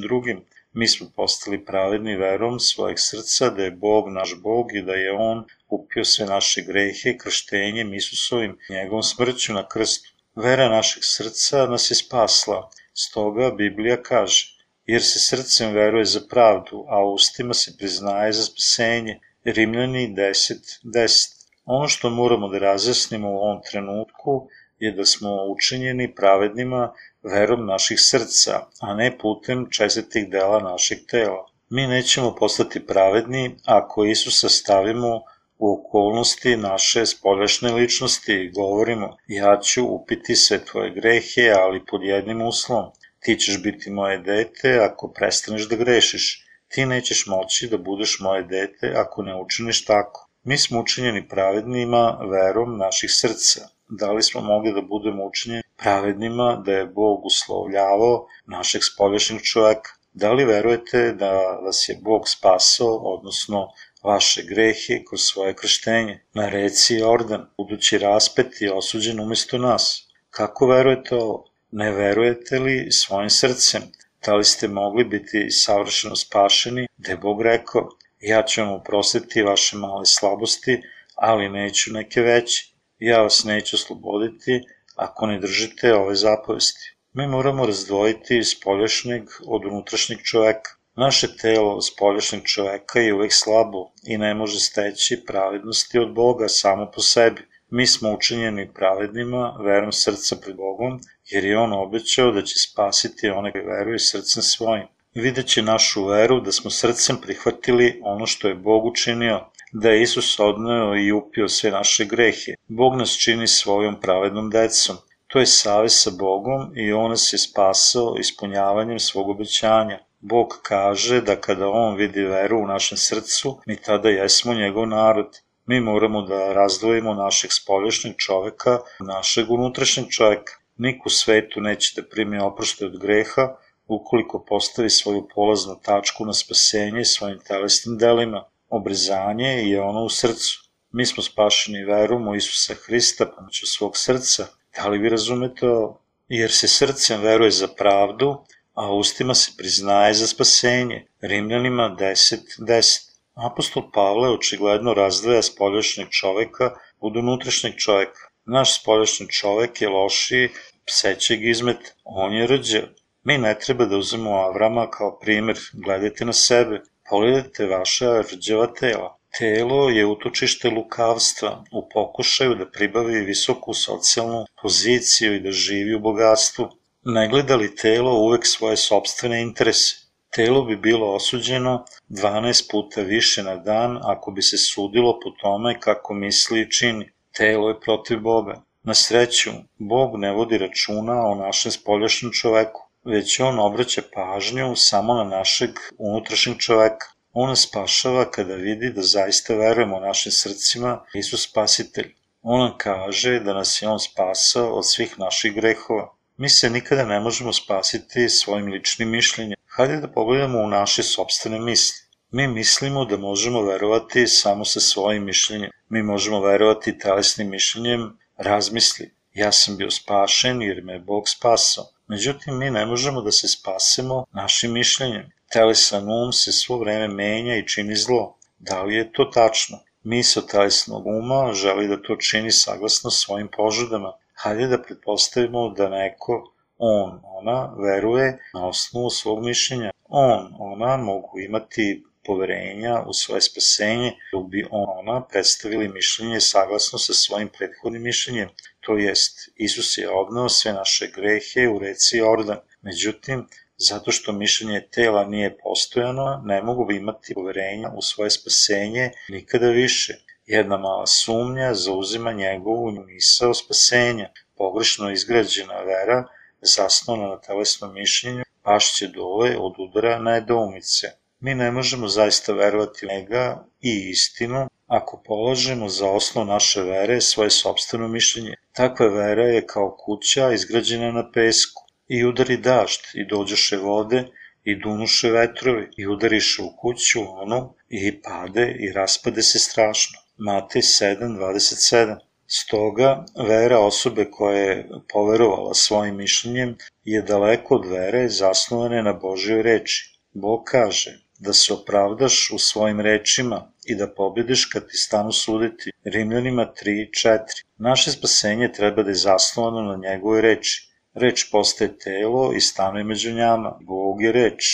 drugim. 0.00 0.44
Mi 0.74 0.88
smo 0.88 1.06
postali 1.16 1.64
pravedni 1.64 2.16
verom 2.16 2.60
svojeg 2.60 2.96
srca 2.98 3.50
da 3.50 3.62
je 3.62 3.70
Bog 3.70 4.08
naš 4.08 4.34
Bog 4.42 4.74
i 4.74 4.82
da 4.82 4.92
je 4.92 5.12
On 5.12 5.44
kupio 5.66 6.04
sve 6.04 6.26
naše 6.26 6.62
grehe 6.62 7.18
krštenjem 7.18 7.94
Isusovim 7.94 8.58
njegovom 8.70 9.02
smrću 9.02 9.52
na 9.52 9.68
krstu. 9.68 10.10
Vera 10.34 10.68
našeg 10.68 11.02
srca 11.06 11.66
nas 11.66 11.90
je 11.90 11.94
spasla. 11.94 12.70
Stoga 12.94 13.50
Biblija 13.50 14.02
kaže, 14.02 14.46
jer 14.86 15.02
se 15.02 15.18
srcem 15.18 15.72
veruje 15.72 16.04
za 16.04 16.20
pravdu, 16.30 16.84
a 16.88 17.04
ustima 17.04 17.54
se 17.54 17.76
priznaje 17.78 18.32
za 18.32 18.42
spasenje. 18.42 19.20
Rimljani 19.44 20.08
10.10. 20.08 20.80
10. 20.84 21.44
Ono 21.64 21.88
što 21.88 22.10
moramo 22.10 22.48
da 22.48 22.58
razjasnimo 22.58 23.30
u 23.30 23.36
ovom 23.36 23.62
trenutku 23.70 24.48
je 24.50 24.63
da 24.96 25.04
smo 25.04 25.44
učinjeni 25.44 26.14
pravednima 26.14 26.92
verom 27.22 27.66
naših 27.66 28.00
srca, 28.00 28.66
a 28.80 28.94
ne 28.94 29.18
putem 29.18 29.66
čestitih 29.70 30.30
dela 30.30 30.60
našeg 30.60 30.98
tela. 31.10 31.46
Mi 31.70 31.86
nećemo 31.86 32.34
postati 32.34 32.86
pravedni 32.86 33.56
ako 33.64 34.04
Isusa 34.04 34.48
stavimo 34.48 35.20
u 35.58 35.74
okolnosti 35.74 36.56
naše 36.56 37.06
spoljašne 37.06 37.72
ličnosti 37.72 38.32
i 38.32 38.50
govorimo 38.50 39.16
ja 39.28 39.60
ću 39.60 39.84
upiti 39.86 40.36
sve 40.36 40.64
tvoje 40.64 40.90
grehe, 40.90 41.52
ali 41.58 41.86
pod 41.86 42.02
jednim 42.02 42.42
uslovom. 42.42 42.90
Ti 43.20 43.36
ćeš 43.36 43.62
biti 43.62 43.90
moje 43.90 44.18
dete 44.18 44.78
ako 44.78 45.12
prestaneš 45.12 45.68
da 45.68 45.76
grešiš. 45.76 46.44
Ti 46.68 46.86
nećeš 46.86 47.26
moći 47.26 47.68
da 47.68 47.78
budeš 47.78 48.20
moje 48.20 48.42
dete 48.42 48.92
ako 48.96 49.22
ne 49.22 49.40
učiniš 49.40 49.84
tako. 49.84 50.30
Mi 50.42 50.58
smo 50.58 50.80
učinjeni 50.80 51.28
pravednima 51.28 52.18
verom 52.30 52.78
naših 52.78 53.10
srca. 53.12 53.73
Da 53.88 54.12
li 54.12 54.22
smo 54.22 54.40
mogli 54.40 54.72
da 54.72 54.80
budemo 54.80 55.24
učinjeni 55.26 55.62
pravednima 55.76 56.62
da 56.66 56.72
je 56.72 56.86
Bog 56.86 57.24
uslovljavao 57.24 58.26
našeg 58.46 58.82
spoljašnjeg 58.84 59.42
čoveka? 59.42 59.90
Da 60.12 60.32
li 60.32 60.44
verujete 60.44 61.12
da 61.12 61.32
vas 61.64 61.88
je 61.88 61.98
Bog 62.02 62.28
spasao, 62.28 62.96
odnosno 62.96 63.68
vaše 64.02 64.42
grehe 64.42 65.04
kroz 65.08 65.20
svoje 65.20 65.54
krštenje. 65.54 66.20
Na 66.34 66.48
reci 66.48 66.94
Jordan, 66.94 67.46
budući 67.56 67.98
raspet 67.98 68.60
i 68.60 68.68
osuđen 68.68 69.20
umesto 69.20 69.58
nas. 69.58 70.08
Kako 70.30 70.66
verujete 70.66 71.14
ovo? 71.14 71.44
Ne 71.70 71.92
verujete 71.92 72.58
li 72.58 72.92
svojim 72.92 73.30
srcem? 73.30 73.82
Da 74.26 74.34
li 74.34 74.44
ste 74.44 74.68
mogli 74.68 75.04
biti 75.04 75.50
savršeno 75.50 76.16
spašeni, 76.16 76.86
da 76.96 77.10
je 77.10 77.16
Bog 77.16 77.42
rekao, 77.42 77.88
ja 78.20 78.42
ću 78.42 78.60
vam 78.60 78.72
uprostiti 78.72 79.42
vaše 79.42 79.76
male 79.76 80.06
slabosti, 80.06 80.82
ali 81.14 81.48
neću 81.48 81.92
neke 81.92 82.20
veće. 82.20 82.73
Ja 83.04 83.22
vas 83.22 83.44
neću 83.44 83.76
osloboditi 83.76 84.60
ako 84.96 85.26
ne 85.26 85.38
držite 85.40 85.94
ove 85.94 86.14
zapovesti. 86.14 86.96
Mi 87.12 87.26
moramo 87.26 87.66
razdvojiti 87.66 88.44
spoljašnjeg 88.44 89.22
od 89.46 89.64
unutrašnjeg 89.64 90.18
čoveka. 90.22 90.70
Naše 90.96 91.36
telo 91.36 91.82
spoljašnjeg 91.82 92.42
čoveka 92.44 93.00
je 93.00 93.14
uvek 93.14 93.32
slabo 93.32 93.90
i 94.06 94.18
ne 94.18 94.34
može 94.34 94.60
steći 94.60 95.24
pravednosti 95.26 95.98
od 95.98 96.14
Boga 96.14 96.48
samo 96.48 96.90
po 96.94 97.00
sebi. 97.00 97.42
Mi 97.70 97.86
smo 97.86 98.12
učinjeni 98.12 98.72
pravednima 98.74 99.56
verom 99.64 99.92
srca 99.92 100.36
pred 100.36 100.56
Bogom, 100.56 101.00
jer 101.30 101.44
je 101.44 101.58
On 101.58 101.72
obećao 101.72 102.32
da 102.32 102.42
će 102.42 102.58
spasiti 102.58 103.30
one 103.30 103.52
koji 103.52 103.64
veruju 103.64 103.98
srcem 103.98 104.42
svojim. 104.42 104.86
Videći 105.14 105.62
našu 105.62 106.04
veru 106.04 106.40
da 106.40 106.52
smo 106.52 106.70
srcem 106.70 107.16
prihvatili 107.22 108.00
ono 108.04 108.26
što 108.26 108.48
je 108.48 108.54
Bog 108.54 108.84
učinio, 108.84 109.40
da 109.74 109.90
je 109.90 110.02
Isus 110.02 110.40
odneo 110.40 110.96
i 110.96 111.12
upio 111.12 111.48
sve 111.48 111.70
naše 111.70 112.04
grehe. 112.04 112.54
Bog 112.68 112.96
nas 112.96 113.18
čini 113.18 113.46
svojom 113.46 114.00
pravednom 114.00 114.50
decom. 114.50 114.96
To 115.26 115.38
je 115.38 115.46
save 115.46 115.88
sa 115.88 116.10
Bogom 116.18 116.72
i 116.76 116.92
On 116.92 117.10
nas 117.10 117.32
je 117.32 117.38
spasao 117.38 118.16
ispunjavanjem 118.20 118.98
svog 118.98 119.28
obećanja. 119.28 119.98
Bog 120.20 120.60
kaže 120.62 121.20
da 121.20 121.36
kada 121.36 121.68
On 121.68 121.96
vidi 121.96 122.22
veru 122.22 122.58
u 122.58 122.66
našem 122.66 122.98
srcu, 122.98 123.58
mi 123.66 123.76
tada 123.76 124.08
jesmo 124.08 124.54
njegov 124.54 124.86
narod. 124.86 125.40
Mi 125.66 125.80
moramo 125.80 126.22
da 126.22 126.52
razdvojimo 126.52 127.14
našeg 127.14 127.52
spolješnjeg 127.52 128.14
čoveka 128.16 128.78
našeg 129.00 129.50
unutrašnjeg 129.50 130.06
čoveka. 130.10 130.52
Niko 130.76 131.02
u 131.06 131.10
svetu 131.10 131.60
neće 131.60 132.00
da 132.00 132.08
primi 132.08 132.38
oprošte 132.38 132.86
od 132.86 132.98
greha 132.98 133.56
ukoliko 133.86 134.44
postavi 134.48 134.90
svoju 134.90 135.28
polaznu 135.34 135.80
tačku 135.82 136.24
na 136.24 136.32
spasenje 136.32 137.04
svojim 137.04 137.38
telesnim 137.48 137.98
delima. 137.98 138.44
Obrezanje 138.76 139.48
je 139.48 139.80
ono 139.80 140.04
u 140.04 140.08
srcu. 140.08 140.64
Mi 140.92 141.06
smo 141.06 141.22
spašeni 141.22 141.84
verom 141.84 142.28
u 142.28 142.34
Isusa 142.34 142.74
Hrista 142.74 143.26
pomoću 143.26 143.66
svog 143.66 143.96
srca. 143.96 144.46
Da 144.76 144.88
li 144.88 144.98
vi 144.98 145.08
razumete 145.08 145.68
ovo? 145.68 146.00
Jer 146.28 146.52
se 146.52 146.68
srcem 146.68 147.20
veruje 147.20 147.50
za 147.50 147.68
pravdu, 147.68 148.44
a 148.72 148.94
ustima 148.94 149.34
se 149.34 149.52
priznaje 149.58 150.14
za 150.14 150.26
spasenje. 150.26 151.06
Rimljanima 151.20 151.96
10.10. 152.00 152.38
10. 152.58 153.10
Apostol 153.34 153.90
Pavle 153.92 154.28
očigledno 154.30 154.94
razdvaja 154.94 155.42
spoljašnjeg 155.42 156.08
čoveka 156.10 156.70
od 157.00 157.16
unutrašnjeg 157.16 157.76
čoveka. 157.76 158.28
Naš 158.44 158.80
spoljašnji 158.80 159.28
čovek 159.28 159.82
je 159.82 159.88
lošiji 159.88 160.48
psećeg 160.86 161.44
izmet, 161.44 161.94
on 162.04 162.32
je 162.32 162.46
rđav. 162.46 162.82
Mi 163.22 163.38
ne 163.38 163.54
treba 163.58 163.84
da 163.84 163.96
uzmemo 163.96 164.30
Avrama 164.30 164.90
kao 164.90 165.18
primer, 165.18 165.58
gledajte 165.72 166.24
na 166.24 166.32
sebe, 166.32 166.82
pogledajte 167.10 167.66
vaša 167.66 168.20
rđava 168.20 168.66
tela. 168.80 169.16
Telo 169.38 169.88
je 169.88 170.06
utočište 170.06 170.70
lukavstva 170.70 171.64
u 171.72 171.88
pokušaju 171.88 172.54
da 172.54 172.70
pribavi 172.70 173.20
visoku 173.20 173.74
socijalnu 173.74 174.46
poziciju 174.62 175.34
i 175.34 175.40
da 175.40 175.50
živi 175.50 175.94
u 175.94 176.00
bogatstvu 176.00 176.68
ne 177.04 177.28
gleda 177.28 177.56
li 177.56 177.76
telo 177.76 178.12
uvek 178.18 178.46
svoje 178.46 178.76
sobstvene 178.76 179.42
interese. 179.42 179.96
Telo 180.34 180.62
bi 180.62 180.76
bilo 180.76 181.14
osuđeno 181.14 181.84
12 182.08 182.70
puta 182.70 183.00
više 183.00 183.42
na 183.42 183.56
dan 183.56 183.98
ako 184.02 184.30
bi 184.30 184.42
se 184.42 184.58
sudilo 184.58 185.20
po 185.24 185.30
tome 185.30 185.80
kako 185.80 186.14
misli 186.14 186.60
i 186.60 186.70
čini. 186.70 187.10
Telo 187.32 187.68
je 187.68 187.80
protiv 187.80 188.20
Boga. 188.20 188.62
Na 188.82 188.94
sreću, 188.94 189.50
Bog 189.78 190.16
ne 190.16 190.32
vodi 190.32 190.58
računa 190.58 191.26
o 191.26 191.34
našem 191.34 191.72
spoljašnjem 191.72 192.32
čoveku, 192.32 192.83
već 193.04 193.40
on 193.40 193.58
obraća 193.58 194.02
pažnju 194.14 194.76
samo 194.76 195.14
na 195.14 195.24
našeg 195.24 195.70
unutrašnjeg 195.98 196.58
čoveka. 196.58 197.06
On 197.32 197.48
nas 197.48 197.66
spašava 197.68 198.30
kada 198.30 198.54
vidi 198.54 198.90
da 198.90 199.02
zaista 199.02 199.54
verujemo 199.54 200.00
našim 200.00 200.32
srcima 200.32 201.04
Isus 201.14 201.48
spasitelj. 201.50 202.14
On 202.42 202.60
nam 202.60 202.78
kaže 202.78 203.40
da 203.40 203.54
nas 203.54 203.82
je 203.82 203.88
on 203.88 203.98
spasao 203.98 204.74
od 204.74 204.90
svih 204.90 205.18
naših 205.18 205.54
grehova. 205.54 206.14
Mi 206.36 206.48
se 206.48 206.70
nikada 206.70 207.04
ne 207.04 207.20
možemo 207.20 207.52
spasiti 207.52 208.28
svojim 208.28 208.66
ličnim 208.66 209.10
mišljenjem. 209.10 209.58
Hajde 209.66 209.96
da 209.96 210.08
pogledamo 210.08 210.58
u 210.58 210.68
naše 210.68 211.02
sobstvene 211.02 211.60
misli. 211.60 212.04
Mi 212.30 212.48
mislimo 212.48 213.04
da 213.04 213.16
možemo 213.16 213.62
verovati 213.62 214.26
samo 214.26 214.64
sa 214.64 214.80
svojim 214.80 215.24
mišljenjem. 215.24 215.70
Mi 215.88 216.02
možemo 216.02 216.40
verovati 216.40 216.98
telesnim 216.98 217.50
mišljenjem, 217.50 218.18
razmisli. 218.36 219.14
Ja 219.32 219.52
sam 219.52 219.76
bio 219.76 219.90
spašen 219.90 220.62
jer 220.62 220.82
me 220.82 220.92
je 220.92 220.98
Bog 220.98 221.28
spasao. 221.28 221.84
Međutim, 222.08 222.58
mi 222.58 222.70
ne 222.70 222.86
možemo 222.86 223.22
da 223.22 223.32
se 223.32 223.48
spasemo 223.48 224.24
našim 224.32 224.72
mišljenjem. 224.72 225.30
Telesan 225.52 226.08
um 226.08 226.32
se 226.32 226.52
svo 226.52 226.78
vreme 226.78 227.08
menja 227.08 227.56
i 227.56 227.68
čini 227.68 227.96
zlo. 227.96 228.38
Da 228.58 228.82
li 228.82 228.94
je 228.94 229.12
to 229.12 229.24
tačno? 229.24 229.78
Misao 230.02 230.42
telesnog 230.42 231.06
uma 231.06 231.52
želi 231.52 231.88
da 231.88 232.02
to 232.02 232.16
čini 232.16 232.50
saglasno 232.50 233.10
svojim 233.10 233.48
požudama, 233.56 234.12
hajde 234.34 234.66
da 234.66 234.82
pretpostavimo 234.82 235.68
da 235.68 235.88
neko, 235.88 236.52
on, 236.78 237.20
ona, 237.24 237.74
veruje 237.78 238.38
na 238.54 238.66
osnovu 238.68 239.10
svog 239.10 239.44
mišljenja. 239.44 239.90
On, 240.08 240.54
ona 240.58 240.96
mogu 240.96 241.38
imati 241.40 242.04
poverenja 242.26 243.02
u 243.06 243.12
svoje 243.12 243.40
spasenje, 243.40 244.12
dok 244.32 244.46
bi 244.50 244.66
on, 244.70 244.86
ona 244.98 245.24
predstavili 245.26 245.88
mišljenje 245.88 246.40
saglasno 246.40 246.98
sa 246.98 247.12
svojim 247.12 247.48
prethodnim 247.58 248.02
mišljenjem, 248.02 248.48
to 248.86 248.96
jest 248.96 249.50
Isus 249.56 249.98
je 249.98 250.10
odnao 250.10 250.48
sve 250.48 250.72
naše 250.72 251.06
grehe 251.06 251.68
u 251.68 251.78
reci 251.78 252.16
Jordan. 252.16 252.58
Međutim, 252.82 253.48
zato 253.76 254.10
što 254.10 254.32
mišljenje 254.32 254.88
tela 254.90 255.24
nije 255.24 255.58
postojano, 255.58 256.42
ne 256.44 256.62
mogu 256.62 256.92
imati 256.92 257.34
poverenja 257.34 257.90
u 257.96 258.02
svoje 258.02 258.30
spasenje 258.30 259.10
nikada 259.28 259.68
više. 259.68 260.14
Jedna 260.46 260.76
mala 260.76 261.06
sumnja 261.06 261.74
zauzima 261.74 262.32
njegovu 262.32 262.90
misao 262.90 263.54
spasenja. 263.54 264.30
Pogrešno 264.56 265.10
izgrađena 265.10 265.80
vera, 265.80 266.24
zasnovana 266.60 267.28
na 267.28 267.40
telesnom 267.40 267.94
mišljenju, 267.94 268.44
pašće 268.62 269.08
dole 269.08 269.56
od 269.58 269.74
udara 269.78 270.18
na 270.18 270.36
edoumice. 270.36 271.06
Mi 271.40 271.54
ne 271.54 271.70
možemo 271.70 272.08
zaista 272.08 272.52
verovati 272.52 273.06
njega 273.06 273.66
i 273.80 274.08
istinu 274.10 274.68
ako 274.96 275.22
polažemo 275.26 275.88
za 275.88 276.10
osnov 276.10 276.46
naše 276.46 276.82
vere 276.82 277.20
svoje 277.20 277.50
sobstveno 277.50 278.08
mišljenje. 278.08 278.54
Takva 278.72 279.06
vera 279.06 279.44
je 279.44 279.66
kao 279.66 279.96
kuća 280.04 280.52
izgrađena 280.52 281.12
na 281.12 281.30
pesku 281.30 281.82
i 282.08 282.24
udari 282.24 282.56
dažd 282.56 283.00
i 283.14 283.26
dođoše 283.28 283.76
vode 283.76 284.24
i 284.64 284.76
dunuše 284.80 285.30
vetrovi 285.30 285.88
i 285.96 286.06
udariše 286.06 286.62
u 286.62 286.76
kuću 286.76 287.20
onu 287.42 287.74
i 287.88 288.22
pade 288.22 288.76
i 288.80 288.92
raspade 288.92 289.42
se 289.42 289.58
strašno. 289.58 290.18
Matej 290.36 290.82
7.27 290.82 292.16
Stoga, 292.46 293.24
vera 293.48 293.78
osobe 293.78 294.24
koja 294.30 294.58
je 294.58 294.88
poverovala 295.12 295.74
svojim 295.74 296.16
mišljenjem 296.16 296.76
je 297.04 297.22
daleko 297.22 297.74
od 297.74 297.86
vere 297.86 298.28
zasnovane 298.28 299.02
na 299.02 299.12
Božjoj 299.12 299.62
reči. 299.62 300.20
Bog 300.32 300.64
kaže 300.64 301.23
da 301.44 301.52
se 301.52 301.72
opravdaš 301.72 302.50
u 302.54 302.58
svojim 302.58 303.00
rečima 303.00 303.72
i 303.84 303.94
da 303.94 304.08
pobediš 304.14 304.64
kad 304.64 304.88
ti 304.88 304.96
stanu 304.96 305.32
suditi. 305.32 305.92
Rimljanima 306.04 306.66
3.4 306.82 307.38
Naše 307.78 308.10
spasenje 308.12 308.72
treba 308.72 309.02
da 309.02 309.10
je 309.10 309.14
zasnovano 309.14 309.82
na 309.82 309.96
njegovoj 309.96 310.40
reči. 310.40 310.90
Reč 311.14 311.50
postaje 311.50 311.98
telo 311.98 312.52
i 312.52 312.60
stanuje 312.60 313.04
među 313.04 313.32
njama. 313.32 313.78
Bog 313.80 314.22
je 314.22 314.32
reč. 314.32 314.64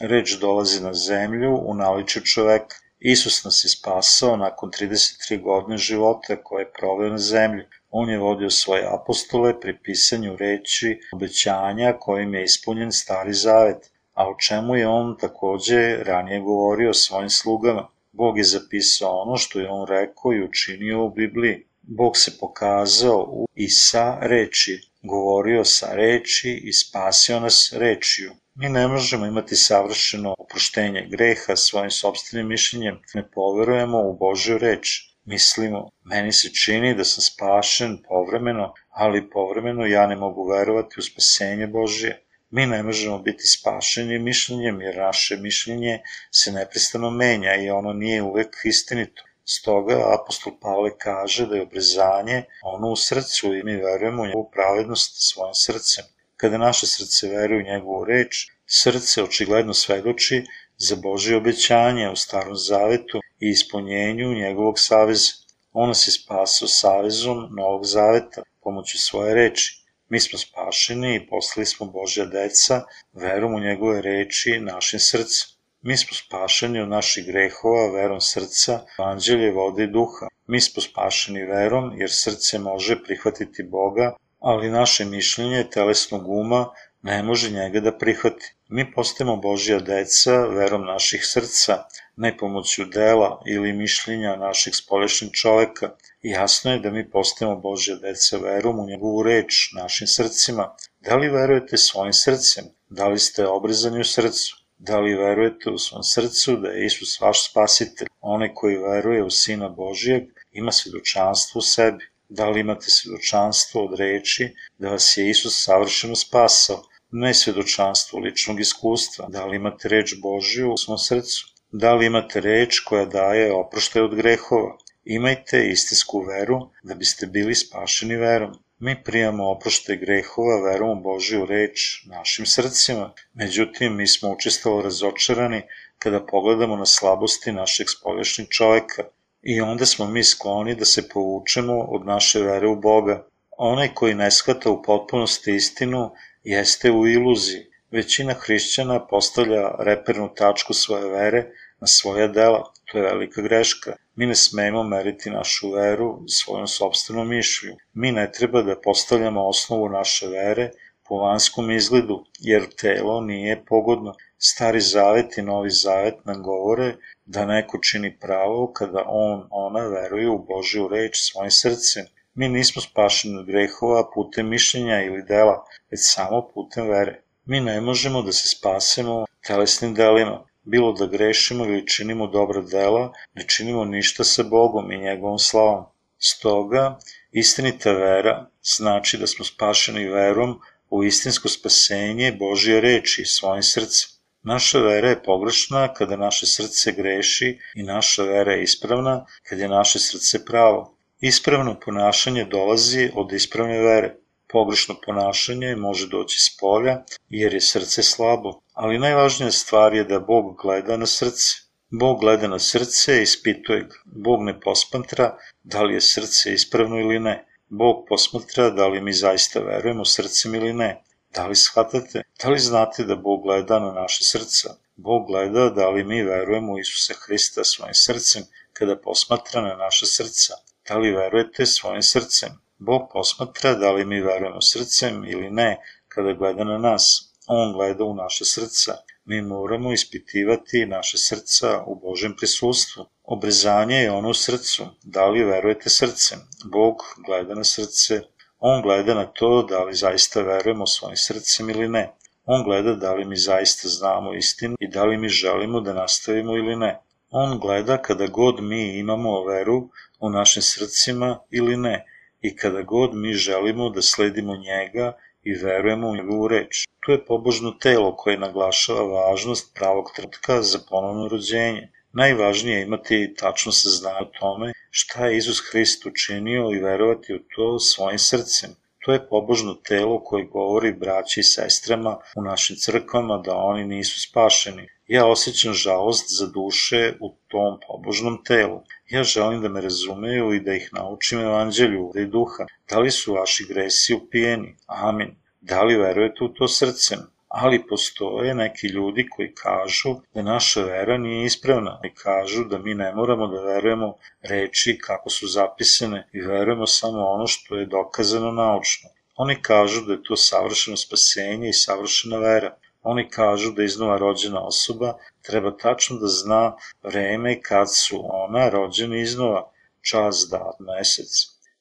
Reč 0.00 0.36
dolazi 0.40 0.82
na 0.82 0.94
zemlju 0.94 1.60
u 1.66 1.74
naličju 1.74 2.22
čoveka. 2.22 2.76
Isus 2.98 3.44
nas 3.44 3.64
je 3.64 3.68
spasao 3.68 4.36
nakon 4.36 4.70
33 4.70 5.42
godine 5.42 5.78
života 5.78 6.36
koje 6.42 6.62
je 6.62 6.72
proveo 6.78 7.10
na 7.10 7.18
zemlji. 7.18 7.64
On 7.90 8.10
je 8.10 8.18
vodio 8.18 8.50
svoje 8.50 8.86
apostole 8.94 9.60
pri 9.60 9.78
pisanju 9.84 10.36
reči 10.36 11.00
obećanja 11.12 11.92
kojim 12.00 12.34
je 12.34 12.44
ispunjen 12.44 12.92
stari 12.92 13.32
zavet, 13.32 13.90
a 14.16 14.28
o 14.28 14.36
čemu 14.40 14.76
je 14.76 14.88
on 14.88 15.16
takođe 15.20 15.96
ranije 16.04 16.40
govorio 16.40 16.94
svojim 16.94 17.30
slugama. 17.30 17.88
Bog 18.12 18.38
je 18.38 18.44
zapisao 18.44 19.22
ono 19.22 19.36
što 19.36 19.60
je 19.60 19.70
on 19.70 19.86
rekao 19.88 20.32
i 20.32 20.44
učinio 20.44 21.04
u 21.04 21.10
Bibliji. 21.10 21.66
Bog 21.82 22.16
se 22.16 22.38
pokazao 22.40 23.26
u 23.30 23.46
i 23.54 23.68
sa 23.68 24.18
reči, 24.20 24.80
govorio 25.02 25.64
sa 25.64 25.94
reči 25.94 26.60
i 26.64 26.72
spasio 26.72 27.40
nas 27.40 27.72
rečiju. 27.76 28.32
Mi 28.54 28.68
ne 28.68 28.88
možemo 28.88 29.26
imati 29.26 29.56
savršeno 29.56 30.34
oproštenje 30.38 31.06
greha 31.10 31.56
svojim 31.56 31.90
sobstvenim 31.90 32.48
mišljenjem, 32.48 32.98
ne 33.14 33.30
poverujemo 33.30 33.98
u 33.98 34.16
Božju 34.16 34.58
reč. 34.58 35.12
Mislimo, 35.24 35.90
meni 36.04 36.32
se 36.32 36.48
čini 36.54 36.94
da 36.94 37.04
sam 37.04 37.22
spašen 37.22 37.98
povremeno, 38.08 38.74
ali 38.90 39.30
povremeno 39.30 39.86
ja 39.86 40.06
ne 40.06 40.16
mogu 40.16 40.48
verovati 40.48 40.94
u 40.98 41.02
spasenje 41.02 41.66
Božje. 41.66 42.25
Mi 42.50 42.66
ne 42.66 42.82
možemo 42.82 43.18
biti 43.18 43.46
spašeni 43.46 44.18
mišljenjem, 44.18 44.80
jer 44.80 44.96
naše 44.96 45.36
mišljenje 45.36 46.00
se 46.30 46.52
neprestano 46.52 47.10
menja 47.10 47.54
i 47.54 47.70
ono 47.70 47.92
nije 47.92 48.22
uvek 48.22 48.56
istinito. 48.64 49.22
Stoga 49.44 50.14
apostol 50.14 50.52
Pavle 50.60 50.98
kaže 50.98 51.46
da 51.46 51.56
je 51.56 51.62
obrezanje 51.62 52.44
ono 52.62 52.88
u 52.88 52.96
srcu 52.96 53.54
i 53.54 53.62
mi 53.62 53.76
verujemo 53.76 54.22
u 54.22 54.26
njegovu 54.26 54.50
pravednost 54.50 55.30
svojim 55.30 55.54
srcem. 55.54 56.04
Kada 56.36 56.58
naše 56.58 56.86
srce 56.86 57.28
veruje 57.28 57.60
u 57.60 57.72
njegovu 57.72 58.04
reč, 58.04 58.48
srce 58.66 59.22
očigledno 59.22 59.74
svedoči 59.74 60.44
za 60.78 60.96
Božje 60.96 61.36
obećanje 61.36 62.10
u 62.10 62.16
starom 62.16 62.56
zavetu 62.56 63.20
i 63.40 63.50
ispunjenju 63.50 64.34
njegovog 64.34 64.78
saveza. 64.78 65.32
On 65.72 65.88
nas 65.88 66.08
je 66.08 66.12
spasao 66.12 66.68
savezom 66.68 67.48
Novog 67.56 67.84
zaveta 67.84 68.42
pomoću 68.62 68.98
svoje 68.98 69.34
reči. 69.34 69.85
Mi 70.08 70.20
smo 70.20 70.38
spašeni 70.38 71.14
i 71.14 71.26
postali 71.26 71.66
smo 71.66 71.86
Božja 71.86 72.24
deca 72.24 72.82
verom 73.12 73.54
u 73.54 73.60
njegove 73.60 74.02
reči 74.02 74.60
našim 74.60 75.00
srcem. 75.00 75.48
Mi 75.82 75.96
smo 75.96 76.14
spašeni 76.14 76.80
od 76.80 76.88
naših 76.88 77.26
grehova 77.26 77.90
verom 77.92 78.20
srca, 78.20 78.80
evanđelje, 78.98 79.50
vode 79.52 79.84
i 79.84 79.86
duha. 79.86 80.28
Mi 80.46 80.60
smo 80.60 80.82
spašeni 80.82 81.42
verom 81.44 82.00
jer 82.00 82.10
srce 82.12 82.58
može 82.58 83.02
prihvatiti 83.02 83.62
Boga, 83.62 84.16
ali 84.40 84.70
naše 84.70 85.04
mišljenje 85.04 85.70
telesnog 85.70 86.28
uma 86.28 86.70
ne 87.02 87.22
može 87.22 87.50
njega 87.50 87.80
da 87.80 87.98
prihvati. 87.98 88.54
Mi 88.68 88.92
postajemo 88.92 89.36
Božja 89.36 89.78
deca 89.78 90.46
verom 90.46 90.84
naših 90.84 91.26
srca, 91.26 91.84
ne 92.16 92.36
pomoću 92.36 92.84
dela 92.84 93.42
ili 93.46 93.72
mišljenja 93.72 94.36
našeg 94.36 94.74
spolešnog 94.74 95.30
čoveka. 95.32 95.90
Jasno 96.28 96.72
je 96.72 96.78
da 96.78 96.90
mi 96.90 97.10
postajemo 97.10 97.56
Božja 97.56 97.96
deca 97.96 98.38
verom 98.38 98.78
u 98.80 98.86
njegovu 98.86 99.22
reč, 99.22 99.70
našim 99.74 100.06
srcima. 100.06 100.64
Da 101.00 101.16
li 101.16 101.28
verujete 101.28 101.76
svojim 101.76 102.12
srcem? 102.12 102.64
Da 102.88 103.08
li 103.08 103.18
ste 103.18 103.46
obrezani 103.46 104.00
u 104.00 104.04
srcu? 104.04 104.56
Da 104.78 104.98
li 105.00 105.14
verujete 105.14 105.70
u 105.70 105.78
svom 105.78 106.02
srcu 106.02 106.56
da 106.56 106.68
je 106.68 106.86
Isus 106.86 107.20
vaš 107.20 107.50
spasitelj? 107.50 108.08
Onaj 108.20 108.54
koji 108.54 108.76
veruje 108.76 109.24
u 109.24 109.30
Sina 109.30 109.68
Božijeg 109.68 110.24
ima 110.52 110.72
svjedočanstvo 110.72 111.58
u 111.58 111.62
sebi. 111.62 112.04
Da 112.28 112.48
li 112.48 112.60
imate 112.60 112.90
svjedočanstvo 112.90 113.84
od 113.84 113.98
reči 113.98 114.48
da 114.78 114.88
vas 114.88 115.16
je 115.16 115.30
Isus 115.30 115.64
savršeno 115.64 116.16
spasao? 116.16 116.82
Ne 117.10 117.34
svjedočanstvo 117.34 118.18
ličnog 118.18 118.60
iskustva. 118.60 119.28
Da 119.28 119.44
li 119.44 119.56
imate 119.56 119.88
reč 119.88 120.14
Božiju 120.22 120.72
u 120.72 120.76
svom 120.76 120.98
srcu? 120.98 121.46
Da 121.72 121.94
li 121.94 122.06
imate 122.06 122.40
reč 122.40 122.80
koja 122.80 123.04
daje 123.04 123.52
oproštaj 123.52 124.02
od 124.02 124.14
grehova? 124.14 124.76
Imajte 125.08 125.68
istinsku 125.68 126.20
veru 126.20 126.56
da 126.82 126.94
biste 126.94 127.26
bili 127.26 127.54
spašeni 127.54 128.16
verom. 128.16 128.54
Mi 128.78 128.94
prijamo 129.04 129.50
oprošte 129.50 129.96
grehova 129.96 130.56
verom 130.70 130.98
u 130.98 131.02
Božju 131.02 131.44
reč 131.46 132.04
našim 132.06 132.46
srcima, 132.46 133.12
međutim 133.34 133.96
mi 133.96 134.06
smo 134.06 134.32
učestalo 134.32 134.82
razočarani 134.82 135.62
kada 135.98 136.26
pogledamo 136.26 136.76
na 136.76 136.86
slabosti 136.86 137.52
našeg 137.52 137.86
spoljašnjeg 137.90 138.48
čoveka 138.48 139.04
i 139.42 139.60
onda 139.60 139.86
smo 139.86 140.06
mi 140.06 140.24
skloni 140.24 140.74
da 140.74 140.84
se 140.84 141.08
povučemo 141.08 141.78
od 141.78 142.06
naše 142.06 142.40
vere 142.40 142.66
u 142.68 142.76
Boga. 142.76 143.26
Onaj 143.58 143.94
koji 143.94 144.14
ne 144.14 144.30
shvata 144.30 144.70
u 144.70 144.82
potpunosti 144.82 145.54
istinu 145.54 146.10
jeste 146.44 146.90
u 146.90 147.06
iluziji. 147.08 147.66
Većina 147.90 148.34
hrišćana 148.34 149.06
postavlja 149.06 149.70
repernu 149.78 150.34
tačku 150.34 150.74
svoje 150.74 151.10
vere 151.10 151.46
na 151.86 151.90
svoja 151.90 152.26
dela. 152.28 152.72
To 152.84 152.98
je 152.98 153.04
velika 153.04 153.42
greška. 153.42 153.92
Mi 154.16 154.26
ne 154.26 154.34
smemo 154.34 154.82
meriti 154.82 155.30
našu 155.30 155.70
veru 155.70 156.08
svojom 156.28 156.66
sobstvenom 156.66 157.28
mišlju. 157.28 157.76
Mi 157.94 158.12
ne 158.12 158.32
treba 158.32 158.62
da 158.62 158.80
postavljamo 158.84 159.48
osnovu 159.48 159.88
naše 159.88 160.26
vere 160.28 160.70
po 161.08 161.18
vanskom 161.18 161.70
izgledu, 161.70 162.24
jer 162.38 162.66
telo 162.80 163.20
nije 163.20 163.64
pogodno. 163.68 164.14
Stari 164.38 164.80
zavet 164.80 165.38
i 165.38 165.42
novi 165.42 165.70
zavet 165.70 166.24
nam 166.24 166.42
govore 166.42 166.96
da 167.24 167.46
neko 167.46 167.78
čini 167.78 168.18
pravo 168.18 168.72
kada 168.72 169.04
on, 169.06 169.46
ona 169.50 169.86
veruje 169.86 170.28
u 170.28 170.44
Božju 170.48 170.88
reč 170.88 171.16
svojim 171.18 171.50
srcem. 171.50 172.06
Mi 172.34 172.48
nismo 172.48 172.82
spašeni 172.82 173.38
od 173.38 173.46
grehova 173.46 174.10
putem 174.14 174.48
mišljenja 174.48 175.02
ili 175.02 175.22
dela, 175.22 175.64
već 175.90 176.00
samo 176.02 176.48
putem 176.54 176.88
vere. 176.88 177.20
Mi 177.44 177.60
ne 177.60 177.80
možemo 177.80 178.22
da 178.22 178.32
se 178.32 178.48
spasemo 178.48 179.24
telesnim 179.46 179.94
delima 179.94 180.46
bilo 180.66 180.92
da 180.92 181.06
grešimo 181.06 181.64
ili 181.64 181.86
činimo 181.86 182.26
dobra 182.26 182.60
dela, 182.62 183.12
ne 183.34 183.44
činimo 183.48 183.84
ništa 183.84 184.24
sa 184.24 184.42
Bogom 184.42 184.92
i 184.92 184.98
njegovom 184.98 185.38
slavom. 185.38 185.84
Stoga, 186.18 186.98
istinita 187.32 187.92
vera 187.92 188.50
znači 188.62 189.18
da 189.18 189.26
smo 189.26 189.44
spašeni 189.44 190.08
verom 190.08 190.60
u 190.90 191.04
istinsko 191.04 191.48
spasenje 191.48 192.32
Božje 192.32 192.80
reči 192.80 193.24
svojim 193.24 193.62
srcem. 193.62 194.10
Naša 194.42 194.78
vera 194.78 195.08
je 195.08 195.22
pogrešna 195.22 195.94
kada 195.94 196.16
naše 196.16 196.46
srce 196.46 196.92
greši 196.92 197.58
i 197.74 197.82
naša 197.82 198.22
vera 198.22 198.52
je 198.52 198.62
ispravna 198.62 199.26
kada 199.42 199.62
je 199.62 199.68
naše 199.68 199.98
srce 199.98 200.44
pravo. 200.44 200.96
Ispravno 201.20 201.80
ponašanje 201.84 202.44
dolazi 202.44 203.10
od 203.14 203.32
ispravne 203.32 203.78
vere. 203.80 204.14
Pogrešno 204.48 204.94
ponašanje 205.06 205.76
može 205.76 206.08
doći 206.08 206.38
s 206.38 206.56
polja 206.60 207.04
jer 207.28 207.54
je 207.54 207.60
srce 207.60 208.02
slabo, 208.02 208.60
ali 208.76 208.98
najvažnija 208.98 209.50
stvar 209.50 209.94
je 209.94 210.04
da 210.04 210.18
Bog 210.20 210.56
gleda 210.62 210.96
na 210.96 211.06
srce. 211.06 211.56
Bog 211.90 212.20
gleda 212.20 212.48
na 212.48 212.58
srce 212.58 213.18
i 213.18 213.22
ispituje 213.22 213.80
ga. 213.80 213.96
Bog 214.04 214.42
ne 214.42 214.60
posmatra 214.60 215.36
da 215.62 215.82
li 215.82 215.94
je 215.94 216.00
srce 216.00 216.52
ispravno 216.52 216.98
ili 217.00 217.20
ne. 217.20 217.46
Bog 217.68 218.04
posmatra 218.08 218.70
da 218.70 218.88
li 218.88 219.00
mi 219.00 219.12
zaista 219.12 219.60
verujemo 219.60 220.04
srcem 220.04 220.54
ili 220.54 220.72
ne. 220.72 221.02
Da 221.34 221.46
li 221.46 221.56
shvatate? 221.56 222.22
Da 222.42 222.48
li 222.48 222.58
znate 222.58 223.04
da 223.04 223.16
Bog 223.16 223.42
gleda 223.42 223.78
na 223.78 223.92
naše 223.92 224.24
srca? 224.24 224.74
Bog 224.96 225.26
gleda 225.26 225.70
da 225.70 225.88
li 225.88 226.04
mi 226.04 226.22
verujemo 226.22 226.78
Isusa 226.78 227.14
Hrista 227.26 227.64
svojim 227.64 227.94
srcem 227.94 228.42
kada 228.72 228.96
posmatra 228.96 229.60
na 229.60 229.76
naše 229.76 230.06
srca. 230.06 230.54
Da 230.88 230.98
li 230.98 231.16
verujete 231.16 231.66
svojim 231.66 232.02
srcem? 232.02 232.50
Bog 232.78 233.08
posmatra 233.12 233.74
da 233.74 233.92
li 233.92 234.04
mi 234.04 234.20
verujemo 234.20 234.60
srcem 234.60 235.24
ili 235.24 235.50
ne 235.50 235.76
kada 236.08 236.32
gleda 236.32 236.64
na 236.64 236.78
nas. 236.78 237.32
On 237.46 237.72
gleda 237.72 238.04
u 238.04 238.14
naše 238.14 238.44
srca. 238.44 238.96
Mi 239.24 239.42
moramo 239.42 239.92
ispitivati 239.92 240.86
naše 240.86 241.18
srca 241.18 241.82
u 241.86 241.94
Božem 241.94 242.36
prisustvu. 242.36 243.04
Obrezanje 243.24 243.96
je 243.96 244.10
ono 244.10 244.28
u 244.28 244.34
srcu. 244.34 244.86
Da 245.02 245.26
li 245.26 245.44
verujete 245.44 245.90
srcem? 245.90 246.38
Bog 246.64 246.96
gleda 247.26 247.54
na 247.54 247.64
srce. 247.64 248.20
On 248.58 248.82
gleda 248.82 249.14
na 249.14 249.26
to 249.26 249.62
da 249.62 249.84
li 249.84 249.94
zaista 249.94 250.42
verujemo 250.42 250.86
svojim 250.86 251.16
srcem 251.16 251.70
ili 251.70 251.88
ne. 251.88 252.12
On 252.44 252.64
gleda 252.64 252.94
da 252.94 253.14
li 253.14 253.24
mi 253.24 253.36
zaista 253.36 253.88
znamo 253.88 254.34
istinu 254.34 254.76
i 254.80 254.88
da 254.88 255.04
li 255.04 255.16
mi 255.16 255.28
želimo 255.28 255.80
da 255.80 255.92
nastavimo 255.92 256.56
ili 256.56 256.76
ne. 256.76 257.00
On 257.30 257.58
gleda 257.58 258.02
kada 258.02 258.26
god 258.26 258.62
mi 258.62 258.98
imamo 258.98 259.44
veru 259.44 259.88
u 260.20 260.30
našim 260.30 260.62
srcima 260.62 261.38
ili 261.50 261.76
ne 261.76 262.04
i 262.40 262.56
kada 262.56 262.82
god 262.82 263.14
mi 263.14 263.32
želimo 263.32 263.90
da 263.90 264.02
sledimo 264.02 264.56
njega 264.56 265.12
i 265.50 265.54
verujemo 265.64 266.08
u 266.08 266.16
njegovu 266.16 266.48
reč. 266.48 266.84
Tu 267.02 267.12
je 267.12 267.24
pobožno 267.24 267.70
telo 267.70 268.16
koje 268.16 268.38
naglašava 268.38 269.02
važnost 269.02 269.74
pravog 269.74 270.12
trenutka 270.16 270.62
za 270.62 270.78
ponovno 270.90 271.28
rođenje. 271.28 271.88
Najvažnije 272.12 272.76
je 272.76 272.82
imati 272.82 273.34
tačno 273.38 273.72
saznanje 273.72 274.26
o 274.26 274.32
tome 274.40 274.72
šta 274.90 275.26
je 275.26 275.36
Isus 275.36 275.60
Hrist 275.70 276.06
učinio 276.06 276.70
i 276.74 276.78
verovati 276.78 277.34
u 277.34 277.38
to 277.54 277.78
svojim 277.78 278.18
srcem. 278.18 278.70
To 279.04 279.12
je 279.12 279.28
pobožno 279.28 279.74
telo 279.74 280.24
koje 280.24 280.44
govori 280.44 280.92
braći 280.92 281.40
i 281.40 281.42
sestrama 281.42 282.16
u 282.36 282.42
našim 282.42 282.76
crkvama 282.76 283.38
da 283.38 283.54
oni 283.56 283.84
nisu 283.84 284.20
spašeni. 284.20 284.88
Ja 285.06 285.26
osjećam 285.26 285.72
žalost 285.72 286.38
za 286.38 286.46
duše 286.46 287.14
u 287.20 287.36
tom 287.48 287.78
pobožnom 287.86 288.44
telu. 288.44 288.80
Ja 289.10 289.22
želim 289.22 289.62
da 289.62 289.68
me 289.68 289.80
razumeju 289.80 290.54
i 290.54 290.60
da 290.60 290.74
ih 290.74 290.88
naučim 290.92 291.40
evanđelju 291.40 292.12
i 292.14 292.24
duha. 292.24 292.66
Da 292.90 292.98
li 292.98 293.10
su 293.10 293.34
vaši 293.34 293.66
gresi 293.68 294.14
upijeni? 294.14 294.76
Amin. 294.86 295.36
Da 295.60 295.82
li 295.82 295.96
verujete 295.96 296.44
u 296.44 296.48
to 296.48 296.68
srcem? 296.68 297.18
ali 297.48 297.86
postoje 297.88 298.54
neki 298.54 298.86
ljudi 298.86 299.28
koji 299.28 299.54
kažu 299.54 300.14
da 300.34 300.42
naša 300.42 300.82
vera 300.84 301.18
nije 301.18 301.46
ispravna 301.46 302.00
i 302.04 302.14
kažu 302.14 302.64
da 302.64 302.78
mi 302.78 302.94
ne 302.94 303.14
moramo 303.14 303.46
da 303.46 303.60
verujemo 303.60 304.14
reči 304.42 304.98
kako 304.98 305.30
su 305.30 305.46
zapisane 305.46 306.28
i 306.32 306.40
verujemo 306.40 306.86
samo 306.86 307.26
ono 307.26 307.46
što 307.46 307.76
je 307.76 307.86
dokazano 307.86 308.50
naučno. 308.52 309.10
Oni 309.36 309.62
kažu 309.62 310.00
da 310.00 310.12
je 310.12 310.22
to 310.22 310.36
savršeno 310.36 310.96
spasenje 310.96 311.68
i 311.68 311.72
savršena 311.72 312.38
vera. 312.38 312.76
Oni 313.12 313.28
kažu 313.30 313.72
da 313.72 313.84
iznova 313.84 314.18
rođena 314.18 314.60
osoba 314.66 315.14
treba 315.42 315.76
tačno 315.76 316.18
da 316.18 316.26
zna 316.26 316.62
vreme 317.02 317.60
kad 317.62 317.94
su 317.94 318.20
ona 318.44 318.68
rođena 318.68 319.16
iznova, 319.16 319.70
čas, 320.00 320.46
dat, 320.50 320.76
mesec. 320.80 321.32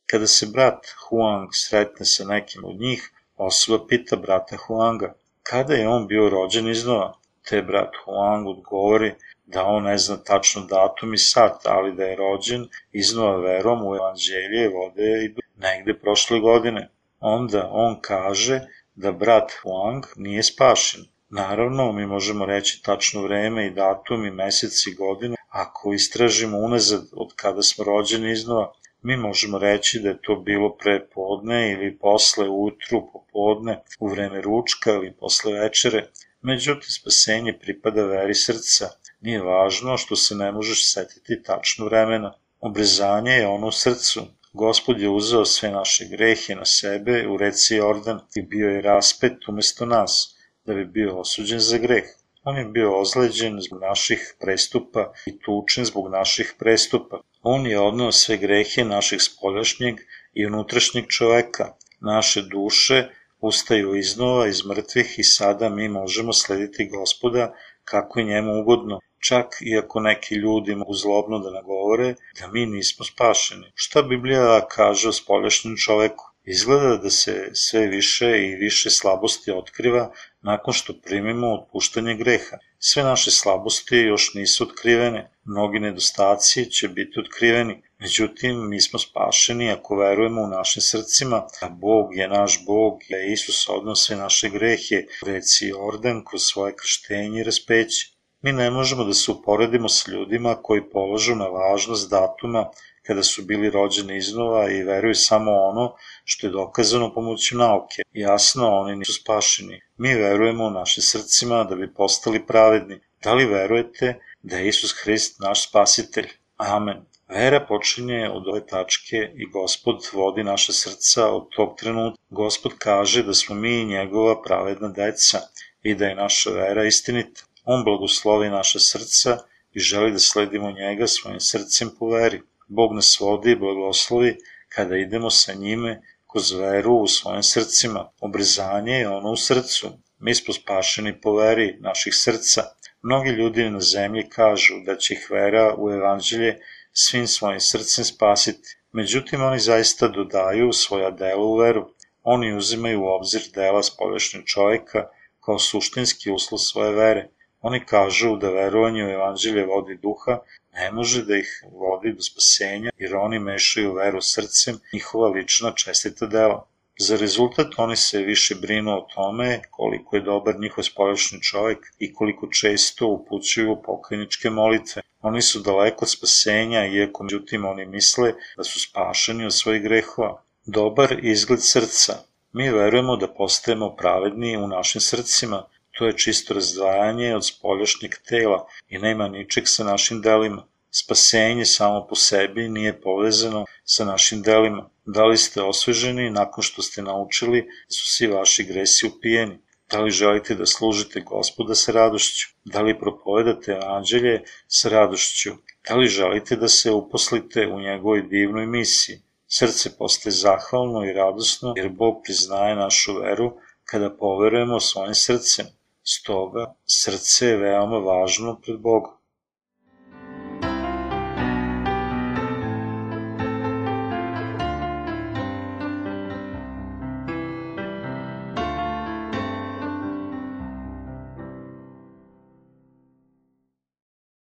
Kada 0.05 0.27
se 0.27 0.45
brat 0.53 0.87
Huang 1.03 1.49
sretne 1.53 2.05
sa 2.05 2.23
nekim 2.23 2.65
od 2.65 2.79
njih, 2.79 3.11
osoba 3.37 3.85
pita 3.87 4.15
brata 4.15 4.57
Huanga– 4.67 5.13
Kada 5.49 5.73
je 5.73 5.87
on 5.87 6.07
bio 6.07 6.29
rođen 6.29 6.67
iznova? 6.67 7.13
Te 7.49 7.61
brat 7.61 7.93
Huang 8.03 8.47
odgovori 8.47 9.13
da 9.45 9.63
on 9.65 9.83
ne 9.83 9.97
zna 9.97 10.15
tačno 10.17 10.61
datum 10.61 11.13
i 11.13 11.17
sat, 11.17 11.65
ali 11.65 11.95
da 11.95 12.03
je 12.03 12.15
rođen 12.15 12.67
iznova 12.91 13.37
verom 13.37 13.83
u 13.87 13.95
evanđelje 13.95 14.69
vode 14.69 15.11
i 15.25 15.33
negde 15.55 15.93
prošle 15.99 16.39
godine. 16.39 16.89
Onda 17.19 17.69
on 17.71 17.99
kaže 18.01 18.59
da 18.95 19.11
brat 19.11 19.51
Huang 19.61 20.05
nije 20.15 20.43
spašen. 20.43 21.05
Naravno, 21.29 21.91
mi 21.91 22.05
možemo 22.05 22.45
reći 22.45 22.83
tačno 22.83 23.21
vreme 23.21 23.67
i 23.67 23.69
datum 23.69 24.25
i 24.25 24.31
mesec 24.31 24.87
i 24.87 24.93
godinu 24.93 25.35
ako 25.49 25.93
istražimo 25.93 26.57
unazad 26.57 27.03
od 27.13 27.35
kada 27.35 27.61
smo 27.61 27.83
rođeni 27.83 28.31
iznova, 28.31 28.73
mi 29.01 29.17
možemo 29.17 29.57
reći 29.57 29.99
da 29.99 30.09
je 30.09 30.21
to 30.21 30.35
bilo 30.35 30.77
pre 30.77 31.07
podne 31.13 31.71
ili 31.71 31.97
posle 31.97 32.49
utru, 32.49 33.11
popodne, 33.13 33.83
u 33.99 34.07
vreme 34.07 34.41
ručka 34.41 34.91
ili 34.91 35.13
posle 35.13 35.53
večere. 35.59 36.07
Međutim, 36.41 36.89
spasenje 36.89 37.53
pripada 37.59 38.05
veri 38.05 38.35
srca. 38.35 38.89
Nije 39.21 39.41
važno 39.41 39.97
što 39.97 40.15
se 40.15 40.35
ne 40.35 40.51
možeš 40.51 40.93
setiti 40.93 41.43
tačno 41.43 41.85
vremena. 41.85 42.33
Obrezanje 42.59 43.31
je 43.31 43.47
ono 43.47 43.67
u 43.67 43.71
srcu. 43.71 44.21
Gospod 44.53 45.01
je 45.01 45.09
uzeo 45.09 45.45
sve 45.45 45.71
naše 45.71 46.05
grehe 46.05 46.55
na 46.55 46.65
sebe 46.65 47.27
u 47.27 47.37
reci 47.37 47.75
Jordan 47.75 48.19
i 48.35 48.41
bio 48.41 48.69
je 48.69 48.81
raspet 48.81 49.47
umesto 49.47 49.85
nas, 49.85 50.34
da 50.65 50.73
bi 50.73 50.85
bio 50.85 51.19
osuđen 51.19 51.59
za 51.59 51.77
greh. 51.77 52.03
On 52.43 52.57
je 52.57 52.65
bio 52.65 52.99
ozleđen 52.99 53.61
zbog 53.61 53.81
naših 53.81 54.35
prestupa 54.39 55.13
i 55.25 55.39
tučen 55.39 55.85
zbog 55.85 56.07
naših 56.11 56.53
prestupa. 56.59 57.21
On 57.43 57.67
je 57.67 57.79
odnao 57.79 58.11
sve 58.11 58.37
grehe 58.37 58.83
naših 58.83 59.21
spoljašnjeg 59.21 59.95
i 60.33 60.45
unutrašnjeg 60.45 61.07
čoveka. 61.07 61.73
Naše 61.99 62.41
duše 62.41 63.09
ustaju 63.41 63.95
iznova 63.95 64.47
iz 64.47 64.65
mrtvih 64.65 65.19
i 65.19 65.23
sada 65.23 65.69
mi 65.69 65.89
možemo 65.89 66.33
slediti 66.33 66.89
gospoda 66.89 67.53
kako 67.83 68.19
je 68.19 68.25
njemu 68.25 68.61
ugodno, 68.61 68.99
čak 69.19 69.45
i 69.61 69.77
ako 69.77 69.99
neki 69.99 70.35
ljudi 70.35 70.75
mogu 70.75 70.93
zlobno 70.93 71.39
da 71.39 71.51
nagovore 71.51 72.15
da 72.39 72.47
mi 72.47 72.65
nismo 72.65 73.05
spašeni. 73.05 73.71
Šta 73.75 74.01
Biblija 74.01 74.67
kaže 74.67 75.09
o 75.09 75.11
spoljašnjem 75.11 75.75
čoveku? 75.77 76.25
Izgleda 76.43 76.97
da 76.97 77.09
se 77.09 77.49
sve 77.53 77.87
više 77.87 78.27
i 78.45 78.55
više 78.55 78.89
slabosti 78.89 79.51
otkriva 79.51 80.11
nakon 80.45 80.73
što 80.73 80.93
primimo 81.05 81.47
otpuštanje 81.53 82.15
greha. 82.15 82.57
Sve 82.79 83.03
naše 83.03 83.31
slabosti 83.31 83.95
još 83.95 84.33
nisu 84.33 84.63
otkrivene, 84.63 85.31
mnogi 85.45 85.79
nedostaci 85.79 86.71
će 86.71 86.87
biti 86.87 87.19
otkriveni, 87.19 87.83
međutim 87.99 88.69
mi 88.69 88.81
smo 88.81 88.99
spašeni 88.99 89.71
ako 89.71 89.95
verujemo 89.95 90.41
u 90.41 90.47
našim 90.47 90.81
srcima 90.81 91.47
da 91.61 91.69
Bog 91.69 92.15
je 92.15 92.27
naš 92.27 92.65
Bog 92.65 92.99
da 93.09 93.17
Isus 93.17 93.69
odno 93.69 93.95
sve 93.95 94.15
naše 94.15 94.49
grehe, 94.49 95.05
reci 95.25 95.65
Jordan 95.65 96.23
kroz 96.25 96.41
svoje 96.43 96.75
krštenje 96.75 97.39
i 97.39 97.43
raspeće. 97.43 98.11
Mi 98.41 98.51
ne 98.51 98.71
možemo 98.71 99.03
da 99.03 99.13
se 99.13 99.31
uporedimo 99.31 99.89
s 99.89 100.07
ljudima 100.07 100.55
koji 100.63 100.89
položu 100.89 101.35
na 101.35 101.45
važnost 101.45 102.09
datuma 102.09 102.69
kada 103.07 103.23
su 103.23 103.41
bili 103.45 103.69
rođeni 103.69 104.17
iznova 104.17 104.69
i 104.71 104.83
veruju 104.83 105.15
samo 105.15 105.51
ono 105.51 105.95
što 106.23 106.47
je 106.47 106.51
dokazano 106.51 107.13
pomoću 107.13 107.57
nauke. 107.57 108.01
Jasno, 108.13 108.69
oni 108.69 108.95
nisu 108.95 109.13
spašeni. 109.13 109.81
Mi 109.97 110.13
verujemo 110.13 110.65
u 110.65 110.71
naše 110.71 111.01
srcima 111.01 111.63
da 111.63 111.75
bi 111.75 111.93
postali 111.93 112.45
pravedni. 112.45 112.99
Da 113.23 113.33
li 113.33 113.45
verujete 113.45 114.19
da 114.43 114.57
je 114.57 114.67
Isus 114.67 114.93
Hrist 115.03 115.39
naš 115.39 115.69
spasitelj? 115.69 116.27
Amen. 116.57 117.05
Vera 117.27 117.65
počinje 117.67 118.29
od 118.29 118.47
ove 118.47 118.65
tačke 118.65 119.17
i 119.35 119.45
Gospod 119.49 119.95
vodi 120.13 120.43
naše 120.43 120.73
srca 120.73 121.27
od 121.27 121.47
tog 121.55 121.75
trenutka. 121.79 122.21
Gospod 122.29 122.71
kaže 122.77 123.23
da 123.23 123.33
smo 123.33 123.55
mi 123.55 123.85
njegova 123.85 124.41
pravedna 124.41 124.87
deca 124.87 125.39
i 125.83 125.95
da 125.95 126.05
je 126.05 126.15
naša 126.15 126.49
vera 126.49 126.85
istinita. 126.85 127.41
On 127.63 127.83
blagoslovi 127.83 128.49
naše 128.49 128.79
srca 128.79 129.37
i 129.73 129.79
želi 129.79 130.11
da 130.11 130.19
sledimo 130.19 130.71
njega 130.71 131.07
svojim 131.07 131.39
srcem 131.39 131.89
po 131.99 132.09
veri. 132.09 132.41
Bog 132.67 132.93
nas 132.93 133.19
vodi 133.19 133.51
i 133.51 133.55
blagoslovi 133.55 134.37
kada 134.69 134.97
idemo 134.97 135.29
sa 135.29 135.53
njime 135.53 136.01
kroz 136.31 136.51
veru 136.51 136.93
u 136.93 137.07
svojim 137.07 137.43
srcima. 137.43 138.11
Obrezanje 138.19 138.93
je 138.93 139.09
ono 139.09 139.31
u 139.31 139.37
srcu. 139.37 139.89
Mi 140.19 140.35
smo 140.35 140.53
spašeni 140.53 141.21
po 141.21 141.35
veri 141.35 141.77
naših 141.79 142.13
srca. 142.15 142.63
Mnogi 143.01 143.29
ljudi 143.29 143.69
na 143.69 143.79
zemlji 143.79 144.29
kažu 144.29 144.73
da 144.85 144.97
će 144.97 145.13
ih 145.13 145.27
vera 145.31 145.75
u 145.77 145.91
evanđelje 145.91 146.59
svim 146.93 147.27
svojim 147.27 147.59
srcem 147.59 148.05
spasiti. 148.05 148.77
Međutim, 148.91 149.43
oni 149.43 149.59
zaista 149.59 150.07
dodaju 150.07 150.73
svoja 150.73 151.11
dela 151.11 151.43
u 151.43 151.57
veru. 151.57 151.89
Oni 152.23 152.57
uzimaju 152.57 153.01
u 153.01 153.07
obzir 153.07 153.41
dela 153.53 153.83
spolješnjeg 153.83 154.45
čovjeka 154.45 155.07
kao 155.45 155.59
suštinski 155.59 156.31
uslov 156.31 156.59
svoje 156.59 156.91
vere. 156.91 157.29
Oni 157.67 157.79
kažu 157.85 158.35
da 158.37 158.49
verovanje 158.49 159.05
u 159.05 159.09
evanđelje 159.09 159.65
vodi 159.65 159.95
duha 160.01 160.33
ne 160.73 160.91
može 160.91 161.21
da 161.25 161.37
ih 161.37 161.63
vodi 161.71 162.11
do 162.13 162.21
spasenja, 162.21 162.91
jer 162.97 163.15
oni 163.15 163.39
mešaju 163.39 163.93
veru 163.93 164.21
srcem, 164.21 164.77
njihova 164.93 165.29
lična 165.29 165.71
čestita 165.71 166.25
dela. 166.25 166.67
Za 166.99 167.17
rezultat 167.17 167.73
oni 167.77 167.95
se 167.95 168.21
više 168.23 168.55
brinu 168.55 168.91
o 168.91 169.07
tome 169.15 169.61
koliko 169.71 170.15
je 170.15 170.21
dobar 170.21 170.59
njihov 170.59 170.83
spoljašnji 170.83 171.41
čovjek 171.41 171.79
i 171.99 172.13
koliko 172.13 172.47
često 172.47 173.07
upućuju 173.07 173.81
pokajničke 173.85 174.49
molitve. 174.49 175.01
Oni 175.21 175.41
su 175.41 175.59
daleko 175.59 176.05
od 176.05 176.11
spasenja, 176.11 176.85
iako 176.85 177.23
međutim 177.23 177.65
oni 177.65 177.85
misle 177.85 178.33
da 178.57 178.63
su 178.63 178.79
spašeni 178.79 179.45
od 179.45 179.53
svojih 179.53 179.83
grehova. 179.83 180.43
Dobar 180.65 181.19
izgled 181.21 181.59
srca. 181.61 182.13
Mi 182.53 182.69
verujemo 182.69 183.17
da 183.17 183.33
postajemo 183.33 183.95
pravedni 183.95 184.57
u 184.57 184.67
našim 184.67 185.01
srcima, 185.01 185.67
To 185.97 186.07
je 186.07 186.17
čisto 186.17 186.53
razdvajanje 186.53 187.35
od 187.35 187.45
spoljašnjeg 187.45 188.15
tela 188.29 188.67
i 188.87 188.97
nema 188.99 189.27
ničeg 189.27 189.63
sa 189.67 189.83
našim 189.83 190.21
delima. 190.21 190.67
Spasenje 190.91 191.65
samo 191.65 192.07
po 192.07 192.15
sebi 192.15 192.69
nije 192.69 193.01
povezano 193.01 193.65
sa 193.83 194.05
našim 194.05 194.41
delima. 194.41 194.89
Da 195.05 195.25
li 195.25 195.37
ste 195.37 195.61
osveženi 195.61 196.29
nakon 196.29 196.63
što 196.63 196.81
ste 196.81 197.01
naučili 197.01 197.61
da 197.61 197.93
su 197.97 198.07
svi 198.07 198.27
vaši 198.27 198.63
gresi 198.63 199.07
upijeni? 199.07 199.59
Da 199.91 200.01
li 200.01 200.11
želite 200.11 200.55
da 200.55 200.65
služite 200.65 201.21
gospoda 201.21 201.75
sa 201.75 201.91
radošću? 201.91 202.47
Da 202.65 202.81
li 202.81 202.99
propovedate 202.99 203.79
anđelje 203.81 204.43
sa 204.67 204.89
radošću? 204.89 205.51
Da 205.89 205.95
li 205.95 206.07
želite 206.07 206.55
da 206.55 206.67
se 206.67 206.91
uposlite 206.91 207.67
u 207.67 207.79
njegovoj 207.79 208.21
divnoj 208.21 208.65
misiji? 208.65 209.21
Srce 209.47 209.97
postaje 209.97 210.33
zahvalno 210.33 211.05
i 211.05 211.13
radosno 211.13 211.73
jer 211.77 211.89
Bog 211.89 212.21
priznaje 212.23 212.75
našu 212.75 213.19
veru 213.19 213.57
kada 213.85 214.09
poverujemo 214.09 214.79
svojim 214.79 215.15
srcem. 215.15 215.65
Stoga, 216.05 216.65
srce 216.85 217.47
je 217.47 217.57
veoma 217.57 217.99
važno 218.05 218.51
pred 218.65 218.77
Bogom. 218.81 219.15